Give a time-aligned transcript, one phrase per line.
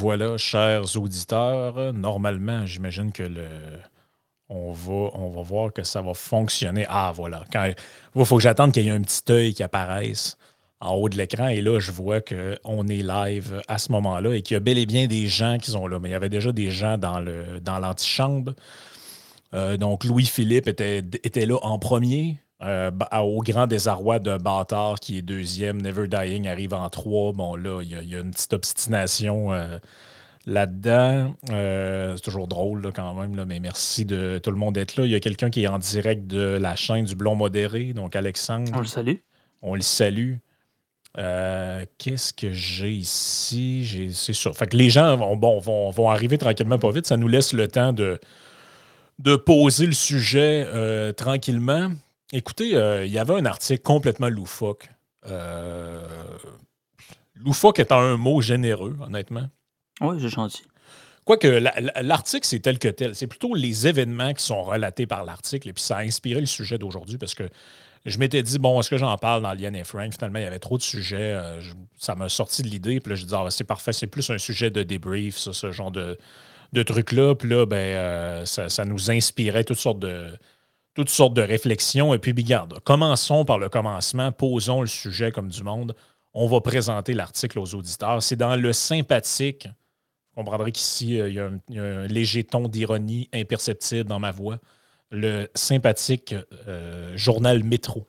[0.00, 1.92] voilà, chers auditeurs.
[1.92, 3.46] Normalement, j'imagine que le.
[4.48, 6.84] On va, on va voir que ça va fonctionner.
[6.88, 7.44] Ah, voilà.
[8.16, 10.36] il faut que j'attende qu'il y ait un petit œil qui apparaisse
[10.80, 11.48] en haut de l'écran.
[11.48, 14.78] Et là, je vois qu'on est live à ce moment-là et qu'il y a bel
[14.78, 16.00] et bien des gens qui sont là.
[16.00, 18.54] Mais il y avait déjà des gens dans, le, dans l'antichambre.
[19.54, 22.40] Euh, donc, Louis-Philippe était, était là en premier.
[22.62, 22.90] Euh,
[23.22, 27.32] au grand désarroi d'un bâtard qui est deuxième, Never Dying arrive en trois.
[27.32, 29.78] Bon, là, il y, a une petite obstination euh,
[30.44, 31.34] là-dedans.
[31.50, 35.06] Euh, c'est toujours drôle quand même, là, mais merci de tout le monde d'être là.
[35.06, 38.14] Il y a quelqu'un qui est en direct de la chaîne du Blond Modéré, donc
[38.14, 38.70] Alexandre.
[38.74, 39.16] On le salue.
[39.62, 40.34] On le salue.
[41.16, 44.10] Qu'est-ce que j'ai ici?
[44.12, 44.54] C'est sûr.
[44.54, 47.06] Fait que les gens vont, bon, vont, vont, arriver tranquillement pas vite.
[47.06, 48.20] Ça nous laisse le temps de,
[49.18, 50.66] de poser le sujet
[51.16, 51.90] tranquillement.
[52.32, 54.88] Écoutez, euh, il y avait un article complètement loufoque.
[55.26, 56.06] Euh,
[57.34, 59.48] loufoque étant un mot généreux, honnêtement.
[60.00, 60.62] Oui, j'ai gentil.
[61.24, 61.46] Quoique
[62.00, 63.14] l'article, c'est tel que tel.
[63.14, 65.68] C'est plutôt les événements qui sont relatés par l'article.
[65.68, 67.48] Et puis ça a inspiré le sujet d'aujourd'hui parce que
[68.06, 70.12] je m'étais dit, bon, est-ce que j'en parle dans Liane et Frank?
[70.14, 71.34] Finalement, il y avait trop de sujets.
[71.34, 71.60] Euh,
[71.98, 73.00] ça m'a sorti de l'idée.
[73.00, 75.90] Puis là, je dis, ah, c'est parfait, c'est plus un sujet de débrief, ce genre
[75.90, 76.16] de,
[76.72, 77.34] de trucs-là.
[77.34, 80.32] Puis là, ben, ça, nous inspirait toutes sortes de,
[81.00, 82.12] toutes sortes de réflexions.
[82.12, 85.96] Et puis, regarde, commençons par le commencement, posons le sujet comme du monde.
[86.34, 88.22] On va présenter l'article aux auditeurs.
[88.22, 89.66] C'est dans le sympathique.
[89.66, 94.58] Vous comprendrez qu'ici, euh, il, y, a un, léger ton d'ironie imperceptible dans ma voix.
[95.10, 96.34] Le sympathique
[96.68, 98.06] euh, journal Métro.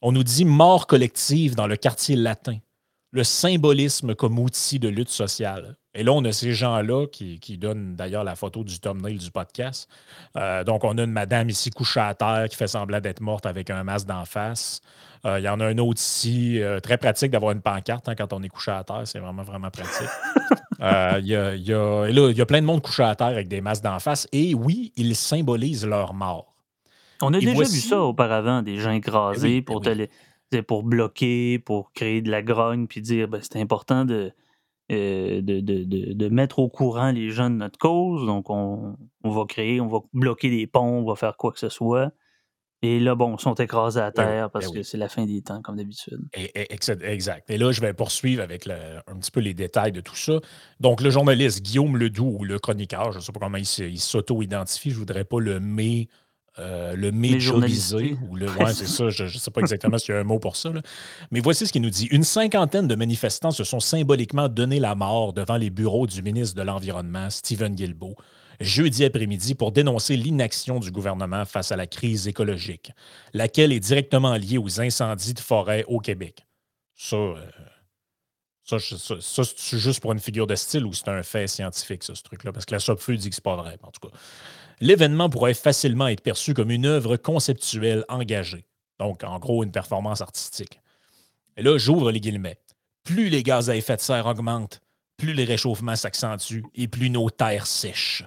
[0.00, 2.56] On nous dit mort collective dans le quartier latin.
[3.10, 5.76] Le symbolisme comme outil de lutte sociale.
[5.98, 9.90] Et là, on a ces gens-là qui, donnent d'ailleurs la photo du thumbnail du podcast.
[10.36, 13.46] Euh, donc, on a une madame ici couchée à terre qui fait semblant d'être morte
[13.46, 14.80] avec un masque d'en face.
[15.26, 18.14] Euh, il y en a un autre ici, euh, très pratique d'avoir une pancarte hein,
[18.14, 19.02] quand on est couché à terre.
[19.06, 20.08] C'est vraiment, vraiment pratique.
[20.80, 23.60] Il y, a, y, a, y, a, plein de monde couché à terre avec des
[23.60, 24.28] masques d'en face.
[24.30, 26.54] Et oui, ils symbolisent leur mort.
[27.20, 31.90] On a déjà vu ça auparavant, des gens écrasés eh pour, eh pour bloquer, pour
[31.92, 34.32] créer de la grogne, puis dire ben, c'est important de
[34.88, 38.26] de, de, de, mettre au courant les gens de notre cause.
[38.26, 41.58] Donc, on, on, va créer, on va bloquer des ponts, on va faire quoi que
[41.58, 42.10] ce soit.
[42.80, 45.26] Et là, bon, ils sont écrasés à ben terre ben parce que c'est la fin
[45.26, 46.20] des temps, comme d'habitude.
[46.32, 47.50] Exact.
[47.50, 50.40] Et là, je vais poursuivre avec un petit peu les détails de tout ça.
[50.78, 54.90] Donc, le journaliste Guillaume Ledoux, ou le chroniqueur, je ne sais pas comment il s'auto-identifie,
[54.90, 56.06] je ne voudrais pas le mais
[56.58, 58.50] euh, le médiavisé, ou le.
[58.50, 60.72] Ouais, c'est ça, je ne sais pas exactement s'il y a un mot pour ça.
[61.30, 62.06] Mais voici ce qu'il nous dit.
[62.06, 66.56] Une cinquantaine de manifestants se sont symboliquement donné la mort devant les bureaux du ministre
[66.56, 68.16] de l'Environnement, Stephen Guilbeault,
[68.60, 72.92] jeudi après-midi pour dénoncer l'inaction du gouvernement face à la crise écologique,
[73.34, 76.44] laquelle est directement liée aux incendies de forêt au Québec.
[76.96, 77.36] Ça, euh,
[78.64, 82.14] ça, ça, c'est juste pour une figure de style ou c'est un fait scientifique, ça,
[82.14, 82.52] ce truc-là?
[82.52, 84.14] Parce que la SOPFEU dit que c'est pas vrai, en tout cas
[84.80, 88.64] l'événement pourrait facilement être perçu comme une œuvre conceptuelle engagée.
[88.98, 90.80] Donc, en gros, une performance artistique.
[91.56, 92.58] Et là, j'ouvre les guillemets.
[93.04, 94.80] Plus les gaz à effet de serre augmentent,
[95.16, 98.24] plus les réchauffements s'accentuent et plus nos terres sèchent.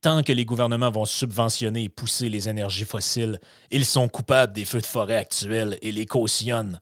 [0.00, 3.40] Tant que les gouvernements vont subventionner et pousser les énergies fossiles,
[3.70, 6.80] ils sont coupables des feux de forêt actuels et les cautionnent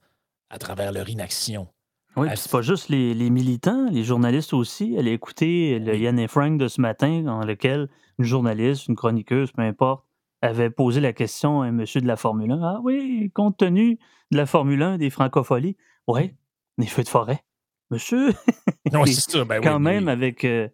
[0.49, 1.69] à travers leur inaction.
[2.16, 4.94] Oui, c'est pas juste les, militants, les journalistes aussi.
[4.97, 7.88] Elle a écouté le Yann et Frank de ce matin, dans lequel
[8.19, 10.04] une journaliste, une chroniqueuse, peu importe,
[10.43, 12.60] avait posé la question à un monsieur de la Formule 1.
[12.62, 13.98] Ah oui, compte tenu
[14.31, 15.76] de la Formule 1, des francopholies,
[16.09, 16.34] oui,
[16.78, 17.44] des feux de forêt.
[17.91, 18.32] Monsieur,
[18.92, 20.69] non, c'est ça, ben quand même avec, euh,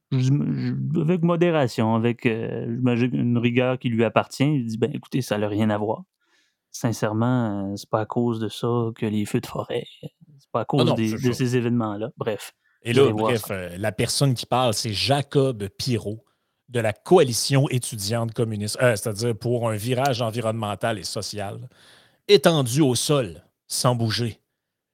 [0.00, 5.48] avec modération, avec euh, une rigueur qui lui appartient, il dit, ben écoutez, ça n'a
[5.48, 6.04] rien à voir
[6.76, 10.60] sincèrement, euh, c'est pas à cause de ça que les feux de forêt, c'est pas
[10.60, 12.10] à cause de ces événements-là.
[12.16, 12.52] Bref.
[12.82, 16.24] Et là, bref, euh, la personne qui parle, c'est Jacob Pirot
[16.68, 21.68] de la coalition étudiante communiste, euh, c'est-à-dire pour un virage environnemental et social,
[22.28, 24.40] étendu au sol, sans bouger.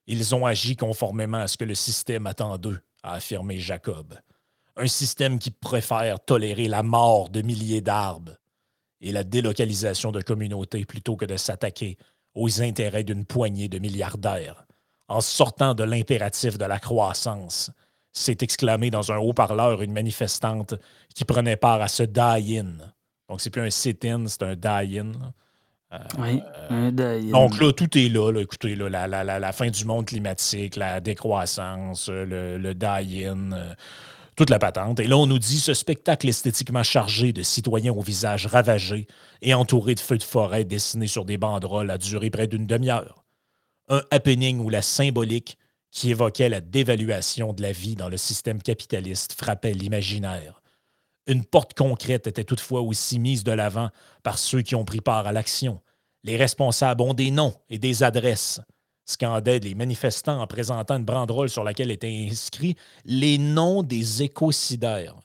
[0.07, 4.15] Ils ont agi conformément à ce que le système attend d'eux, a affirmé Jacob.
[4.77, 8.37] Un système qui préfère tolérer la mort de milliers d'arbres
[9.03, 11.99] et la délocalisation de communautés plutôt que de s'attaquer
[12.35, 14.65] aux intérêts d'une poignée de milliardaires.
[15.09, 17.71] En sortant de l'impératif de la croissance,
[18.13, 20.75] s'est exclamé dans un haut-parleur une manifestante
[21.15, 22.77] qui prenait part à ce die-in.
[23.29, 25.13] Donc, c'est plus un sit-in, c'est un die-in.
[25.93, 26.41] Euh, oui,
[26.71, 27.33] un die-in.
[27.33, 28.31] Donc là, tout est là.
[28.39, 33.53] écoutez, là, la, fin du monde climatique, la décroissance, le, le die-in.
[33.53, 33.75] Euh,
[34.37, 35.01] toute la patente.
[35.01, 39.07] Et là, on nous dit ce spectacle esthétiquement chargé de citoyens au visage ravagé
[39.43, 43.25] et entouré de feux de forêt dessinés sur des banderoles a duré près d'une demi-heure.
[43.89, 45.59] Un happening où la symbolique
[45.91, 50.63] qui évoquait la dévaluation de la vie dans le système capitaliste frappait l'imaginaire.
[51.27, 53.91] Une porte concrète était toutefois aussi mise de l'avant
[54.23, 55.81] par ceux qui ont pris part à l'action.
[56.25, 58.61] Les responsables ont des noms et des adresses,
[59.05, 65.17] scandaient les manifestants en présentant une banderole sur laquelle étaient inscrits les noms des écocidaires,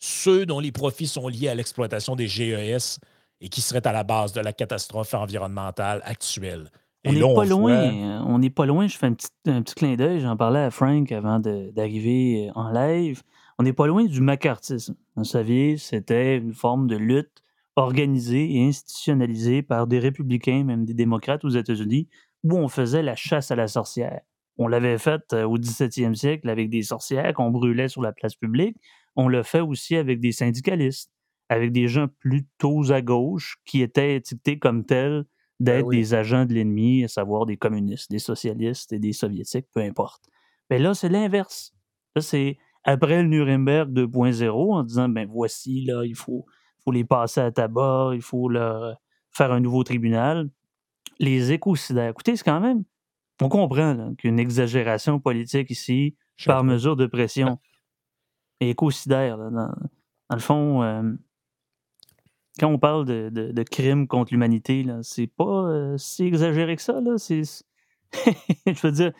[0.00, 2.98] ceux dont les profits sont liés à l'exploitation des GES
[3.40, 6.70] et qui seraient à la base de la catastrophe environnementale actuelle.
[7.04, 9.74] on n'est pas loin, euh, on n'est pas loin, je fais un petit, un petit
[9.74, 13.22] clin d'œil, j'en parlais à Frank avant d'arriver en live.
[13.58, 14.94] On n'est pas loin du macartisme.
[15.16, 17.42] Vous saviez, c'était une forme de lutte
[17.76, 22.08] organisée et institutionnalisée par des républicains, même des démocrates aux États-Unis,
[22.44, 24.20] où on faisait la chasse à la sorcière.
[24.58, 28.34] On l'avait fait euh, au 17e siècle avec des sorcières qu'on brûlait sur la place
[28.34, 28.76] publique.
[29.16, 31.10] On l'a fait aussi avec des syndicalistes,
[31.48, 35.24] avec des gens plutôt à gauche qui étaient étiquetés comme tels
[35.60, 39.66] ben d'être des agents de l'ennemi, à savoir des communistes, des socialistes et des soviétiques,
[39.72, 40.24] peu importe.
[40.70, 41.72] Mais là, c'est l'inverse.
[42.16, 46.46] Là, c'est après le Nuremberg 2.0 en disant ben voici, là, il faut,
[46.84, 48.96] faut les passer à tabac, il faut leur
[49.30, 50.50] faire un nouveau tribunal
[51.22, 52.10] les écocidaires.
[52.10, 52.84] Écoutez, c'est quand même.
[53.40, 57.58] On comprend qu'une exagération politique ici, par mesure de pression.
[58.60, 61.02] Écocidaire, dans, dans, le fond, euh,
[62.60, 67.00] quand on parle de, de, crimes contre l'humanité, c'est pas euh, si exagéré que ça.
[67.00, 67.16] Là.
[68.66, 69.12] Je veux dire,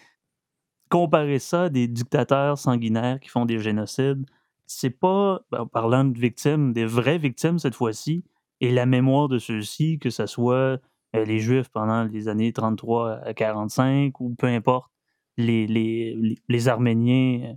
[0.89, 4.25] comparer ça à des dictateurs sanguinaires qui font des génocides,
[4.67, 8.25] c'est pas, ben, parlant de victimes, des vraies victimes cette fois-ci,
[8.61, 10.79] et la mémoire de ceux-ci, que ce soit
[11.13, 14.91] les Juifs pendant les années 33 à 45 ou peu importe,
[15.37, 17.55] les, les, les Arméniens euh,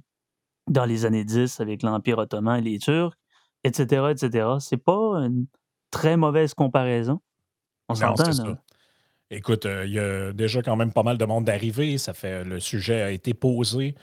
[0.68, 3.16] dans les années 10 avec l'Empire ottoman et les Turcs,
[3.64, 4.48] etc., etc.
[4.60, 5.46] C'est pas une
[5.92, 7.22] très mauvaise comparaison.
[7.90, 8.58] On s'entend,
[9.32, 11.98] Écoute, euh, il y a déjà quand même pas mal de monde d'arriver.
[11.98, 13.96] Ça fait le sujet a été posé.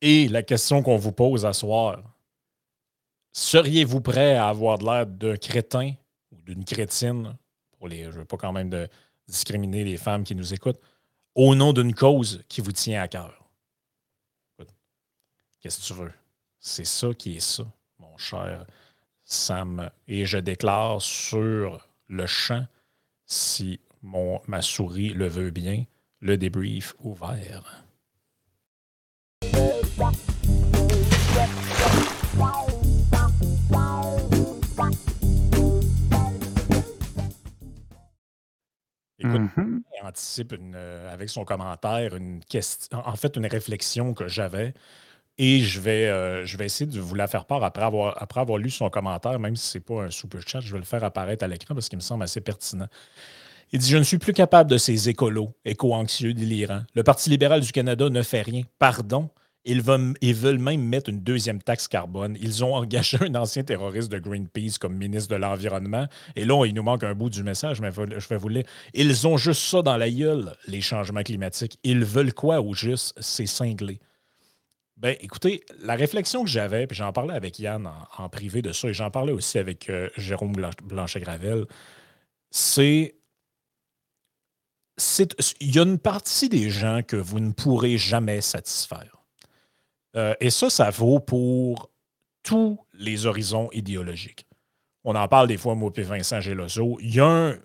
[0.00, 2.02] Et la question qu'on vous pose à soir,
[3.32, 5.92] seriez-vous prêt à avoir de l'air d'un crétin
[6.32, 7.36] ou d'une crétine
[7.82, 8.88] je ne veux pas quand même de
[9.26, 10.80] discriminer les femmes qui nous écoutent,
[11.34, 13.48] au nom d'une cause qui vous tient à cœur.
[15.60, 16.12] Qu'est-ce que tu veux?
[16.60, 17.64] C'est ça qui est ça,
[17.98, 18.64] mon cher
[19.24, 19.90] Sam.
[20.06, 22.66] Et je déclare sur le champ,
[23.26, 25.84] si mon, ma souris le veut bien,
[26.20, 27.84] le débrief ouvert.
[39.18, 44.28] Écoute, mmh il anticipe euh, avec son commentaire une question, en fait, une réflexion que
[44.28, 44.74] j'avais.
[45.38, 48.40] Et je vais, euh, je vais essayer de vous la faire part après avoir, après
[48.40, 50.84] avoir lu son commentaire, même si ce n'est pas un super chat, je vais le
[50.84, 52.88] faire apparaître à l'écran parce qu'il me semble assez pertinent.
[53.72, 56.82] Il dit Je ne suis plus capable de ces écolos, éco-anxieux, délirants.
[56.94, 58.62] Le Parti libéral du Canada ne fait rien.
[58.78, 59.30] Pardon.
[59.68, 62.36] Ils, veulent même mettre une deuxième taxe carbone.
[62.40, 66.06] Ils ont engagé un ancien terroriste de Greenpeace comme ministre de l'Environnement.
[66.34, 68.64] Et là, il nous manque un bout du message, mais je vais vous lire.
[68.94, 71.78] Ils ont juste ça dans la gueule, les changements climatiques.
[71.84, 73.14] Ils veulent quoi au juste?
[73.20, 74.00] C'est cinglé.
[74.96, 78.88] Ben, écoutez, la réflexion que j'avais, puis j'en parlais avec Yann en, privé de ça,
[78.88, 81.66] et j'en parlais aussi avec euh, Jérôme Blanchet-Gravel,
[82.50, 83.14] c'est
[85.60, 89.17] il y a une partie des gens que vous ne pourrez jamais satisfaire.
[90.16, 91.90] Euh, et ça, ça vaut pour
[92.42, 94.46] tous les horizons idéologiques.
[95.04, 96.98] On en parle des fois, moi et Vincent Geloso.
[97.00, 97.58] Il y a un,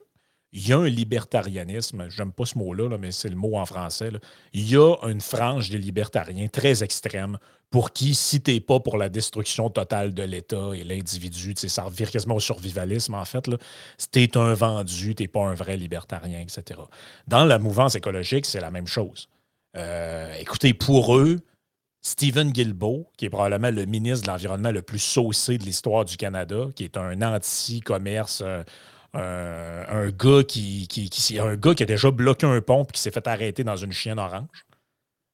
[0.52, 4.12] il y a un pas ce mot-là, mais c'est le mot en français.
[4.54, 7.38] Il y a une frange des libertariens très extrême
[7.72, 11.84] pour qui, si tu n'es pas pour la destruction totale de l'État et l'individu, ça
[11.84, 13.50] revient quasiment au survivalisme, en fait.
[13.98, 16.80] Si tu es un vendu, tu n'es pas un vrai libertarien, etc.
[17.28, 19.28] Dans la mouvance écologique, c'est la même chose.
[19.76, 21.40] Euh, écoutez, pour eux,
[22.06, 26.18] Stephen Guilbeault, qui est probablement le ministre de l'Environnement le plus saucé de l'histoire du
[26.18, 28.44] Canada, qui est un anti-commerce,
[29.16, 33.00] euh, un, gars qui, qui, un gars qui a déjà bloqué un pont et qui
[33.00, 34.66] s'est fait arrêter dans une chienne orange.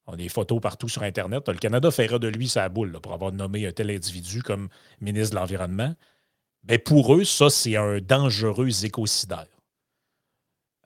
[0.06, 1.48] On a des photos partout sur Internet.
[1.50, 4.70] Le Canada fera de lui sa boule pour avoir nommé un tel individu comme
[5.02, 5.96] ministre de l'Environnement.
[6.68, 9.48] Mais pour eux, ça, c'est un dangereux écocidaire.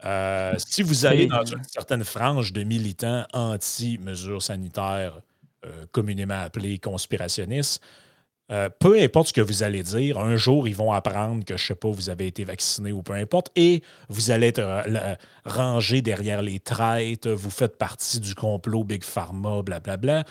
[0.05, 5.21] Euh, si vous allez dans une certaine frange de militants anti-mesures sanitaires
[5.65, 7.81] euh, communément appelés conspirationnistes,
[8.51, 11.63] euh, peu importe ce que vous allez dire, un jour, ils vont apprendre que, je
[11.63, 15.15] ne sais pas, vous avez été vacciné ou peu importe, et vous allez être euh,
[15.45, 20.25] rangé derrière les traites, vous faites partie du complot Big Pharma, blablabla.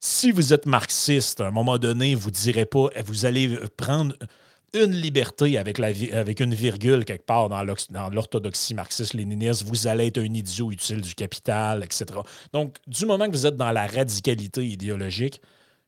[0.00, 4.14] Si vous êtes marxiste, à un moment donné, vous direz pas, vous allez prendre
[4.74, 7.62] une liberté avec, une virgule quelque part dans
[8.10, 12.06] l'orthodoxie marxiste-léniniste, vous allez être un idiot utile du capital, etc.
[12.52, 15.40] Donc, du moment que vous êtes dans la radicalité idéologique,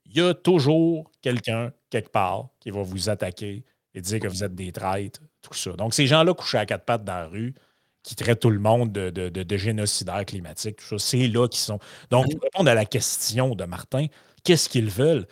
[0.06, 3.64] il y a toujours quelqu'un quelque part qui va vous attaquer
[3.94, 5.72] et dire que vous êtes des traîtres, tout ça.
[5.72, 7.54] Donc, ces gens-là couchés à quatre pattes dans la rue,
[8.02, 11.60] qui traitent tout le monde de, de, de, génocidaires climatiques, tout ça, c'est là qu'ils
[11.60, 11.80] sont.
[12.10, 14.06] Donc, pour répondre à la question de Martin,
[14.44, 15.26] qu'est-ce qu'ils veulent?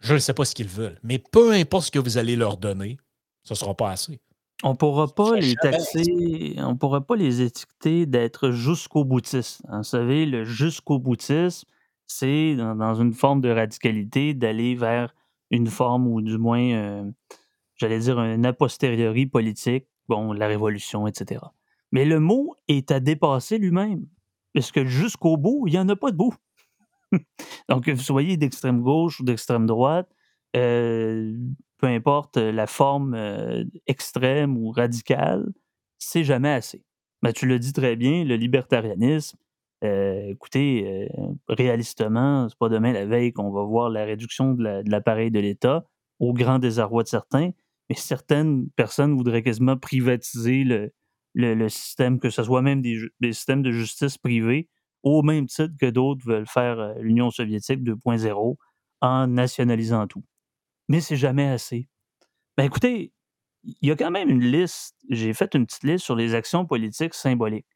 [0.00, 2.56] Je ne sais pas ce qu'ils veulent, mais peu importe ce que vous allez leur
[2.56, 2.98] donner,
[3.42, 4.20] ce ne sera pas assez.
[4.64, 9.62] On ne pourra pas les taxer, on ne pourra pas les étiqueter d'être jusqu'au boutiste.
[9.70, 11.64] Vous savez, le jusqu'au boutiste,
[12.08, 15.14] c'est dans, une forme de radicalité d'aller vers
[15.50, 17.10] une forme ou du moins, euh,
[17.76, 21.40] j'allais dire, un a posteriori politique, bon, la révolution, etc.
[21.92, 24.06] Mais le mot est à dépasser lui-même.
[24.54, 26.34] Parce que jusqu'au bout, il n'y en a pas de bout?
[27.68, 30.08] Donc, que vous soyez d'extrême gauche ou d'extrême droite,
[30.56, 31.34] euh,
[31.78, 35.46] peu importe la forme euh, extrême ou radicale,
[35.98, 36.84] c'est jamais assez.
[37.22, 39.38] Mais tu le dis très bien, le libertarianisme,
[39.84, 41.08] euh, écoutez,
[41.48, 45.84] réalistement, c'est pas demain la veille qu'on va voir la réduction de l'appareil de l'État,
[46.18, 47.50] au grand désarroi de certains,
[47.88, 50.92] mais certaines personnes voudraient quasiment privatiser le,
[51.34, 54.68] le, système, que ce soit même des, des systèmes de justice privés,
[55.10, 58.56] au même titre que d'autres veulent faire euh, l'Union soviétique 2.0
[59.00, 60.24] en nationalisant tout.
[60.88, 61.88] Mais c'est jamais assez.
[62.56, 63.12] Ben écoutez,
[63.64, 66.66] il y a quand même une liste, j'ai fait une petite liste sur les actions
[66.66, 67.66] politiques symboliques.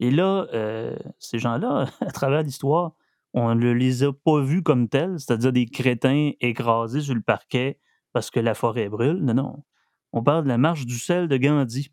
[0.00, 2.92] Et là, euh, ces gens-là, à travers l'histoire,
[3.34, 7.78] on ne les a pas vus comme tels, c'est-à-dire des crétins écrasés sur le parquet
[8.12, 9.18] parce que la forêt brûle.
[9.22, 9.64] Non, non.
[10.12, 11.90] On parle de la marche du sel de Gandhi.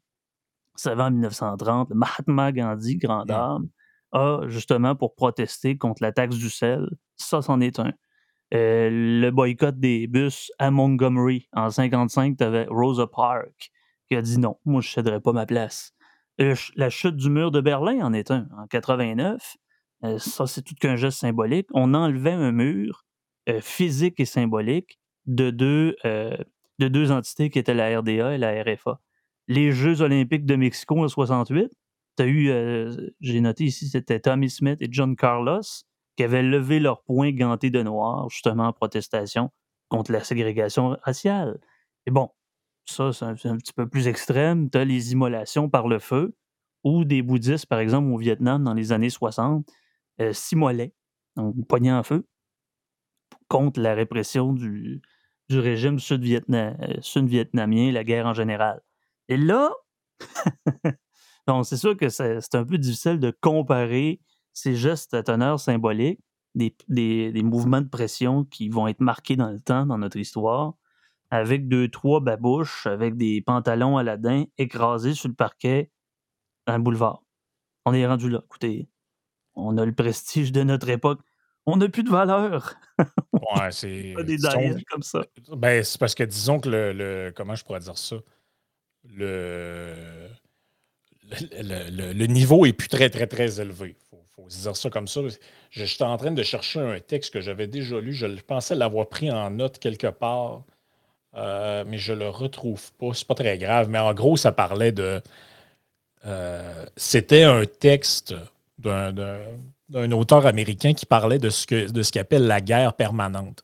[0.75, 1.91] Ça va en 1930.
[1.91, 3.69] Mahatma Gandhi, grand dame,
[4.11, 6.87] a justement pour protester contre la taxe du sel.
[7.15, 7.93] Ça, c'en est un.
[8.53, 11.47] Euh, le boycott des bus à Montgomery.
[11.53, 13.71] En 55, tu avais Rosa Parks
[14.07, 15.93] qui a dit non, moi, je ne céderai pas ma place.
[16.41, 18.47] Euh, la chute du mur de Berlin en est un.
[18.57, 19.57] En 89,
[20.03, 21.67] euh, ça, c'est tout qu'un geste symbolique.
[21.73, 23.05] On enlevait un mur
[23.61, 28.99] physique et symbolique de deux, de deux entités qui étaient la RDA et la RFA.
[29.47, 31.71] Les Jeux olympiques de Mexico en 68,
[32.25, 35.61] eu, euh, j'ai noté ici, c'était Tommy Smith et John Carlos
[36.15, 39.51] qui avaient levé leur poing ganté de noir, justement en protestation
[39.88, 41.59] contre la ségrégation raciale.
[42.05, 42.29] Et bon,
[42.85, 44.69] ça, c'est un, petit peu plus extrême.
[44.69, 46.35] Tu as les immolations par le feu,
[46.83, 49.65] ou des bouddhistes, par exemple, au Vietnam, dans les années 60,
[50.21, 50.93] euh, s'immolaient,
[51.35, 52.25] donc poignant en feu,
[53.47, 55.01] contre la répression du,
[55.49, 58.81] du régime euh, sud-vietnamien, la guerre en général.
[59.27, 59.71] Et là,
[61.48, 64.22] Donc, c'est sûr que c'est un peu difficile de comparer
[64.53, 66.19] ces gestes à teneur symbolique,
[66.55, 70.74] des, mouvements de pression qui vont être marqués dans le temps, dans notre histoire,
[71.31, 75.91] avec deux, trois babouches, avec des pantalons à Aladin écrasés sur le parquet
[76.77, 77.24] le boulevard.
[77.86, 78.41] On est rendu là.
[78.46, 78.89] Écoutez,
[79.55, 81.22] on a le prestige de notre époque.
[81.65, 82.75] On n'a plus de valeur.
[83.34, 84.15] ouais, c'est.
[84.24, 84.38] des
[84.89, 85.24] comme ça.
[85.55, 87.31] Ben, c'est parce que disons que le.
[87.36, 88.17] Comment je pourrais dire ça?
[89.03, 90.29] Le
[91.62, 93.95] le, niveau est plus très, très, très élevé.
[94.12, 95.21] Il faut, se dire ça comme ça.
[95.27, 98.13] Je, j'étais en train de chercher un texte que j'avais déjà lu.
[98.13, 100.63] Je pensais l'avoir pris en note quelque part,
[101.36, 103.13] euh, mais je le retrouve pas.
[103.13, 103.89] C'est pas très grave.
[103.89, 105.21] Mais en gros, ça parlait de.
[106.25, 108.36] Euh, c'était un texte
[108.77, 113.63] d'un, auteur américain qui parlait de ce, que, de ce qu'il appelle la guerre permanente.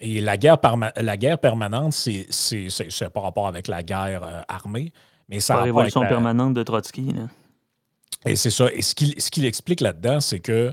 [0.00, 0.58] Et la guerre,
[0.96, 4.92] la guerre permanente, c'est, c'est, c'est, par rapport avec la guerre euh, armée.
[5.28, 7.14] Mais ça la révolution permanente de Trotsky.
[8.24, 8.72] Et c'est ça.
[8.72, 10.72] Et ce qu'il explique là-dedans, c'est que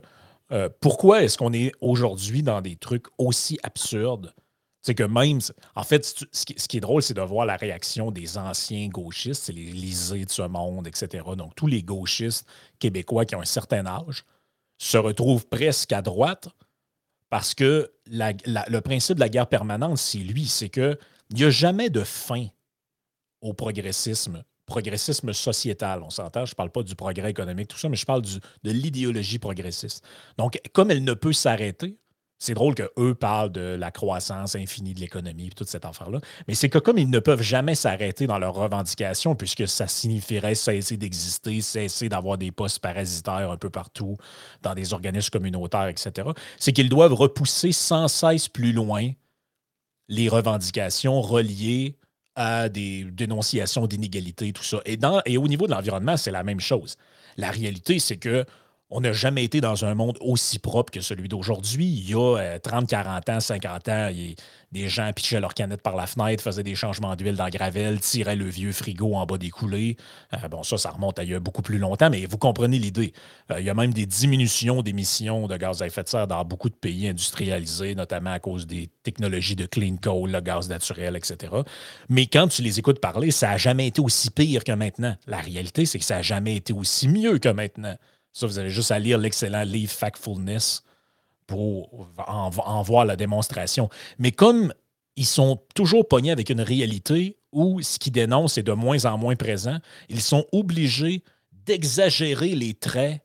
[0.51, 4.33] euh, pourquoi est-ce qu'on est, aujourd'hui dans des trucs aussi absurdes?
[4.81, 5.39] C'est que même,
[5.75, 9.51] en fait, ce qui, est drôle, c'est de voir la réaction des anciens gauchistes, c'est
[9.51, 11.23] les lisés de ce monde, etc.
[11.35, 12.47] Donc, tous les gauchistes
[12.77, 14.25] québécois qui ont un certain âge
[14.77, 16.49] se retrouvent presque à droite
[17.31, 20.97] parce que le principe de la guerre permanente, c'est lui, c'est qu'il
[21.31, 22.45] n'y a jamais de fin
[23.45, 27.89] au progressisme, progressisme sociétal, on s'entend, je ne parle pas du progrès économique, tout ça,
[27.89, 30.03] mais je parle de l'idéologie progressiste.
[30.37, 31.97] Donc, comme elle ne peut s'arrêter,
[32.39, 36.19] c'est drôle qu'eux parlent de la croissance infinie de l'économie et toute cette affaire-là.
[36.47, 40.55] Mais c'est que comme ils ne peuvent jamais s'arrêter dans leurs revendications, puisque ça signifierait
[40.55, 44.17] cesser d'exister, cesser d'avoir des postes parasitaires un peu partout,
[44.63, 49.11] dans des organismes communautaires, etc., c'est qu'ils doivent repousser sans cesse plus loin
[50.07, 51.95] les revendications reliées
[52.35, 54.81] à des dénonciations d'inégalités, tout ça.
[54.85, 56.95] Et, au niveau de l'environnement, c'est la même chose.
[57.37, 58.45] La réalité, c'est que
[58.91, 61.85] on n'a jamais été dans un monde aussi propre que celui d'aujourd'hui.
[61.85, 64.09] Il y a 30, euh, 40 ans, 50 ans,
[64.71, 67.99] des gens pitchaient leurs canettes par la fenêtre, faisaient des changements d'huile dans la gravelle,
[67.99, 69.97] tiraient le vieux frigo en bas des coulées.
[70.33, 72.77] Euh, bon, ça, ça remonte à il y a beaucoup plus longtemps, mais vous comprenez
[72.77, 73.13] l'idée.
[73.51, 76.45] Euh, il y a même des diminutions d'émissions de gaz à effet de serre dans
[76.45, 81.15] beaucoup de pays industrialisés, notamment à cause des technologies de clean coal, le gaz naturel,
[81.15, 81.53] etc.
[82.09, 85.15] Mais quand tu les écoutes parler, ça n'a jamais été aussi pire que maintenant.
[85.25, 87.95] La réalité, c'est que ça n'a jamais été aussi mieux que maintenant.
[88.35, 90.83] Ça, vous avez juste à lire l'excellent livre Factfulness
[91.47, 93.89] pour en, voir la démonstration.
[94.19, 94.73] Mais comme
[95.15, 99.17] ils sont toujours pognés avec une réalité où ce qu'ils dénoncent est de moins en
[99.17, 99.77] moins présent,
[100.09, 101.23] ils sont obligés
[101.65, 103.21] d'exagérer les traits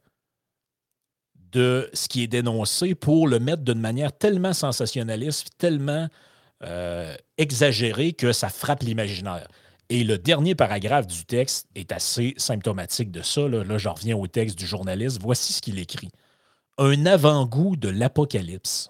[1.51, 6.07] de ce qui est dénoncé pour le mettre d'une manière tellement sensationnaliste, tellement
[6.63, 9.49] euh, exagérée que ça frappe l'imaginaire.
[9.93, 13.49] Et le dernier paragraphe du texte est assez symptomatique de ça.
[13.49, 15.19] Là, je reviens au texte du journaliste.
[15.21, 16.11] Voici ce qu'il écrit.
[16.79, 18.89] Un avant-goût de l'apocalypse.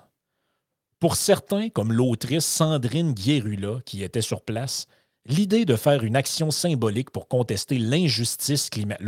[0.99, 4.87] Pour certains, comme l'autrice Sandrine Guérula, qui était sur place,
[5.25, 9.07] l'idée de faire une action symbolique pour contester l'injustice climatique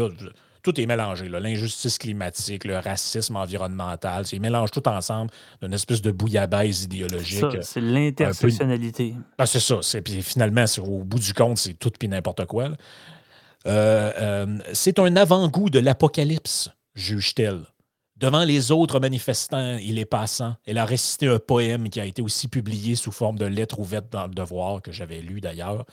[0.62, 1.28] tout est mélangé.
[1.28, 7.62] L'injustice climatique, le racisme environnemental, c'est mélange tout ensemble d'une espèce de bouillabaisse idéologique.
[7.62, 9.14] c'est l'intersectionnalité.
[9.38, 9.80] Ah, c'est ça.
[10.00, 12.70] Puis finalement, au bout du compte, c'est tout puis n'importe quoi.
[13.66, 17.60] Euh, euh, c'est un avant-goût de l'apocalypse, juge-t-elle.
[18.16, 22.22] Devant les autres manifestants et les passants, elle a récité un poème qui a été
[22.22, 25.84] aussi publié sous forme de lettre ouverte dans le devoir, que j'avais lu d'ailleurs,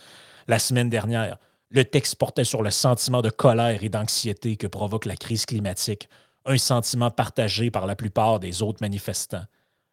[0.47, 1.37] la semaine dernière.
[1.71, 6.09] Le texte portait sur le sentiment de colère et d'anxiété que provoque la crise climatique,
[6.45, 9.45] un sentiment partagé par la plupart des autres manifestants.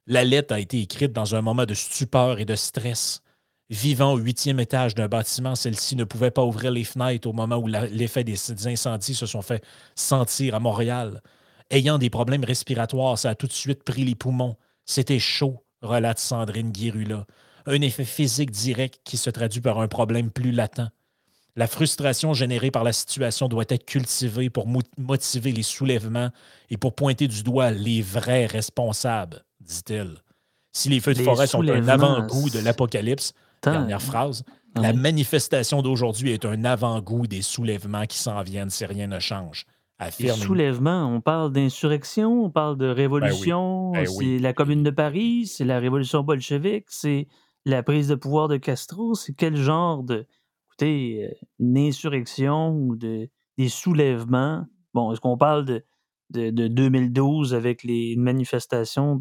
[0.06, 3.20] La lettre a été écrite dans un moment de stupeur et de stress.
[3.68, 7.56] Vivant au huitième étage d'un bâtiment, celle-ci ne pouvait pas ouvrir les fenêtres au moment
[7.56, 9.62] où l'effet des incendies se sont fait
[9.96, 11.20] sentir à Montréal.
[11.70, 14.56] Ayant des problèmes respiratoires, ça a tout de suite pris les poumons.
[14.86, 17.26] C'était chaud, relate Sandrine Guirula.
[17.66, 20.88] Un effet physique direct qui se traduit par un problème plus latent.
[21.56, 26.28] La frustration générée par la situation doit être cultivée pour motiver les soulèvements
[26.68, 30.18] et pour pointer du doigt les vrais responsables, dit-elle.
[30.72, 33.32] Si les feux de forêt sont un avant-goût de l'apocalypse,
[33.62, 34.44] dernière phrase,
[34.74, 39.64] la manifestation d'aujourd'hui est un avant-goût des soulèvements qui s'en viennent si rien ne change.
[40.20, 44.90] Les soulèvements, on parle d'insurrection, on parle de ben révolution, ben c'est la Commune de
[44.90, 47.28] Paris, c'est la révolution bolchevique, c'est
[47.64, 50.26] la prise de pouvoir de Castro, c'est quel genre de,
[50.84, 54.66] euh, une insurrection ou de, des soulèvements.
[54.94, 55.84] Bon, est-ce qu'on parle de,
[56.30, 59.18] de, 2012 avec les manifestations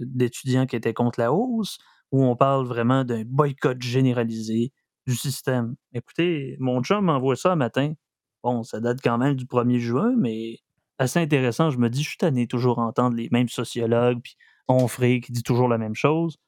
[0.00, 1.78] d'étudiants qui étaient contre la hausse
[2.10, 4.72] ou on parle vraiment d'un boycott généralisé
[5.06, 5.74] du système?
[5.94, 7.94] Écoutez, mon chum m'envoie ça un matin.
[8.42, 10.58] Bon, ça date quand même du 1er juin, mais
[10.98, 11.70] assez intéressant.
[11.70, 14.36] Je me dis, je suis tanné toujours entendre les mêmes sociologues, puis
[14.68, 16.38] Onfray qui dit toujours la même chose.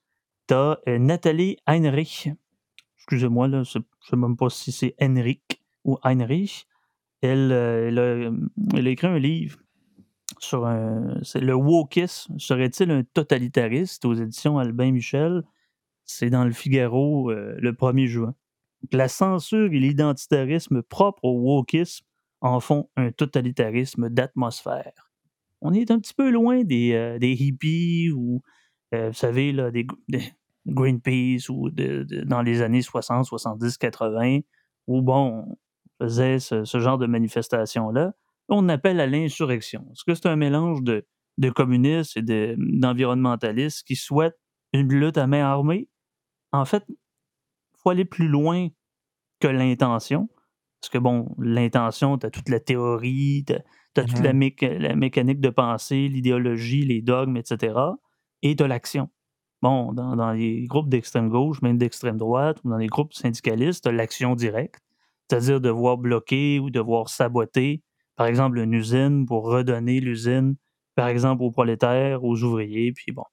[0.47, 2.29] T'as euh, Nathalie Heinrich,
[3.05, 6.67] excusez-moi, je ne sais même pas si c'est Henrik ou Heinrich.
[7.21, 8.33] Elle, euh,
[8.75, 9.59] elle, a, écrit un livre
[10.39, 15.43] sur un, le wokisme serait-il un totalitariste aux éditions Albin Michel?
[16.05, 18.35] C'est dans le Figaro euh, le 1er juin.
[18.93, 22.07] la censure et l'identitarisme propres au wokisme
[22.41, 25.11] en font un totalitarisme d'atmosphère.
[25.61, 28.43] On est un petit peu loin des, euh, des hippies ou,
[28.93, 29.87] vous savez, là, des,
[30.67, 34.41] Greenpeace ou dans les années 60, 70, 80,
[34.87, 38.15] où, bon, on faisait ce, genre de manifestation-là,
[38.49, 39.87] on appelle à l'insurrection.
[39.93, 41.05] Est-ce que c'est un mélange de,
[41.51, 44.39] communistes et d'environnementalistes qui souhaitent
[44.73, 45.89] une lutte à main armée?
[46.53, 46.97] En fait, il
[47.83, 48.69] faut aller plus loin
[49.41, 50.29] que l'intention.
[50.81, 54.79] Parce que, bon, l'intention, tu as toute la théorie, tu as, toute la, mm-hmm.
[54.79, 57.75] la, mécanique de pensée, l'idéologie, les dogmes, etc.
[58.43, 59.09] Et as l'action
[59.65, 64.35] bon, dans, les groupes d'extrême gauche, même d'extrême droite, ou dans les groupes syndicalistes, l'action
[64.35, 64.83] directe,
[65.27, 67.83] c'est-à-dire devoir bloquer ou devoir saboter,
[68.15, 70.57] par exemple, une usine pour redonner l'usine,
[70.95, 73.25] par exemple, aux prolétaires, aux ouvriers, puis bon,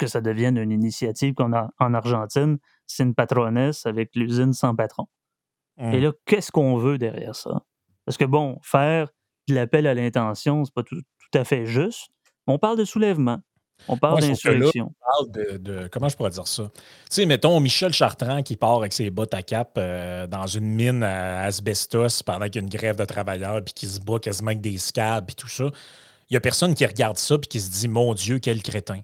[0.00, 4.74] que ça devienne une initiative qu'on a en Argentine, c'est une patronesse avec l'usine sans
[4.74, 5.06] patron.
[5.78, 6.02] Et mmh.
[6.02, 7.62] là, qu'est-ce qu'on veut derrière ça?
[8.04, 9.10] Parce que bon, faire
[9.48, 11.00] de l'appel à l'intention, c'est pas tout,
[11.34, 12.10] à fait juste.
[12.48, 13.38] On parle de soulèvement.
[13.88, 14.92] On parle d'insurrection.
[15.00, 16.70] On parle de, Comment je pourrais dire ça?
[16.74, 20.66] Tu sais, mettons Michel Chartrand qui part avec ses bottes à cap euh, dans une
[20.66, 24.18] mine à asbestos pendant qu'il y a une grève de travailleurs puis qui se bat
[24.18, 25.64] quasiment avec des scabs et tout ça.
[26.30, 29.00] Il n'y a personne qui regarde ça puis qui se dit Mon Dieu, quel crétin.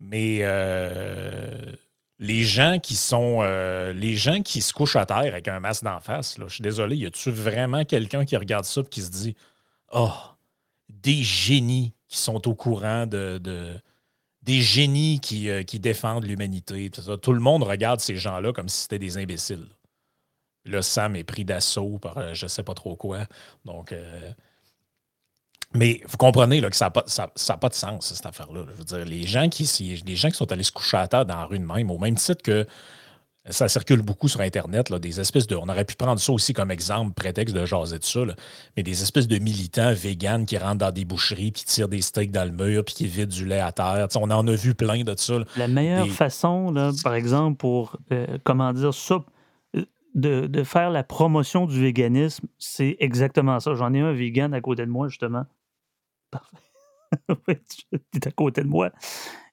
[0.00, 1.72] Mais euh,
[2.18, 3.38] les gens qui sont.
[3.42, 6.62] Euh, les gens qui se couchent à terre avec un masque d'en face, je suis
[6.62, 9.36] désolé, y a-tu vraiment quelqu'un qui regarde ça et qui se dit
[9.92, 10.12] Oh,
[10.88, 13.40] des génies qui sont au courant de,
[14.42, 16.90] des génies qui, euh, défendent l'humanité.
[16.90, 19.66] Tout le monde regarde ces gens-là comme si c'était des imbéciles.
[20.66, 23.20] Là, Sam est pris d'assaut par euh, je ne sais pas trop quoi.
[23.64, 24.30] Donc, euh,
[25.72, 28.66] mais vous comprenez là, que ça n'a pas, ça, pas de sens, cette affaire-là.
[28.84, 31.46] Dire, les gens, qui, les gens qui sont allés se coucher à terre dans la
[31.46, 32.66] rue de même, au même titre que
[33.50, 35.56] ça circule beaucoup sur Internet, là, des espèces de.
[35.56, 38.20] On aurait pu prendre ça aussi comme exemple, prétexte de jaser de ça,
[38.76, 42.30] mais des espèces de militants véganes qui rentrent dans des boucheries, qui tirent des steaks
[42.30, 44.06] dans le mur, puis qui vident du lait à terre.
[44.14, 45.38] on en a vu plein de ça.
[45.56, 49.24] La meilleure façon, là, par exemple, pour, euh, comment dire, ça,
[49.74, 53.74] euh, de, de, faire la promotion du véganisme, c'est exactement ça.
[53.74, 55.46] J'en ai un vegan à côté de moi, justement.
[56.30, 56.56] Parfait.
[57.48, 58.90] tu es à côté de moi.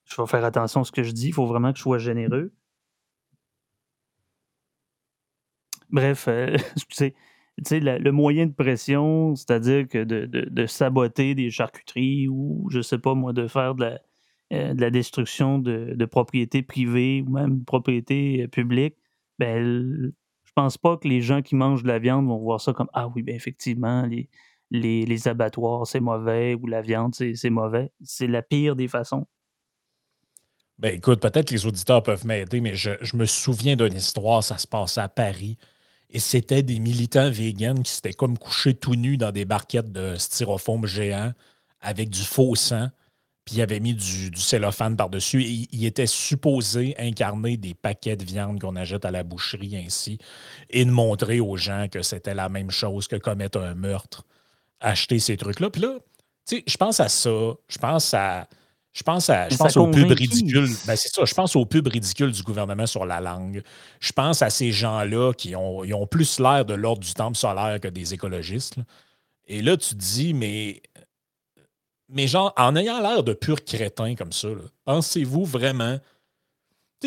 [0.05, 1.27] Je vais faire attention à ce que je dis.
[1.27, 2.51] Il faut vraiment que je sois généreux.
[5.89, 6.55] Bref, euh,
[6.89, 7.13] tu
[7.63, 13.15] sais, le moyen de pression, c'est-à-dire que de, saboter des charcuteries ou, je sais pas
[13.15, 13.99] moi, de faire de la,
[14.53, 18.95] euh, de la destruction de, de, propriétés privées ou même de propriétés euh, publiques,
[19.37, 20.11] ben,
[20.43, 22.89] je pense pas que les gens qui mangent de la viande vont voir ça comme
[22.93, 24.29] Ah oui, ben effectivement, les,
[24.71, 27.91] les, abattoirs, c'est mauvais, ou la viande, c'est mauvais.
[28.03, 29.27] C'est la pire des façons.
[30.79, 34.43] Ben écoute, peut-être que les auditeurs peuvent m'aider, mais je, je, me souviens d'une histoire,
[34.43, 35.57] ça se passait à Paris.
[36.09, 40.15] Et c'était des militants véganes qui s'étaient comme couchés tout nus dans des barquettes de
[40.15, 41.33] styrofoam géant
[41.81, 42.89] avec du faux sang,
[43.45, 45.43] puis ils avaient mis du, cellophane par-dessus.
[45.43, 50.17] Ils étaient supposés incarner des paquets de viande qu'on achète à la boucherie ainsi,
[50.69, 54.23] et de montrer aux gens que c'était la même chose que commettre un meurtre,
[54.79, 55.69] acheter ces trucs-là.
[55.69, 55.97] Puis là,
[56.47, 58.47] tu sais, je pense à ça, je pense à
[58.91, 60.67] je pense, à, je pense aux pubs ridicules.
[60.87, 61.23] Ben, c'est ça.
[61.23, 63.61] Je pense aux pubs ridicules du gouvernement sur la langue.
[63.99, 67.79] Je pense à ces gens-là qui ont, ont plus l'air de l'ordre du temple solaire
[67.79, 68.75] que des écologistes.
[69.47, 70.81] Et là, tu te dis, mais,
[72.09, 74.49] mais genre, en ayant l'air de purs crétins comme ça,
[74.85, 75.99] pensez-vous vraiment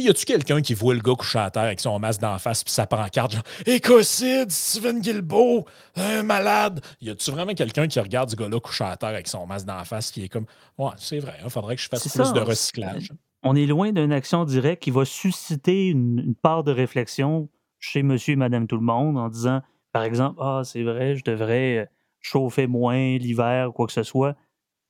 [0.01, 2.65] y a-tu quelqu'un qui voit le gars couché à terre avec son masque d'en face
[2.65, 6.81] puis sa pancarte, genre Écocide, Steven Guilbeault, un malade.
[7.01, 9.85] Y a-tu vraiment quelqu'un qui regarde ce gars-là couché à terre avec son masque d'en
[9.85, 10.47] face qui est comme
[10.79, 13.11] Ouais, c'est vrai, il faudrait que je fasse plus de recyclage.
[13.43, 18.35] On est loin d'une action directe qui va susciter une, part de réflexion chez monsieur
[18.35, 19.61] et madame tout le monde en disant,
[19.93, 21.87] par exemple, Ah, c'est vrai, je devrais euh,
[22.21, 24.37] chauffer moins l'hiver ou quoi que ce soit.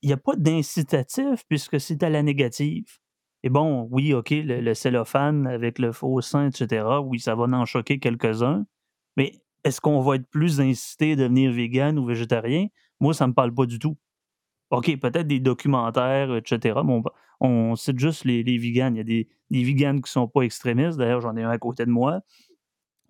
[0.01, 2.99] Il n'y a pas d'incitatif puisque c'est à la négative.
[3.43, 7.65] Et bon, oui, OK, le, cellophane avec le faux sein, etc., oui, ça va en
[7.65, 8.65] choquer quelques-uns,
[9.17, 12.67] mais est-ce qu'on va être plus incité à devenir vegan ou végétarien?
[12.99, 13.97] Moi, ça ne me parle pas du tout.
[14.71, 16.79] OK, peut-être des documentaires, etc.
[16.85, 17.01] Mais
[17.39, 18.93] on, cite juste les, vegans.
[18.95, 20.97] Il y a des, vegans qui ne sont pas extrémistes.
[20.97, 22.21] D'ailleurs, j'en ai un à côté de moi.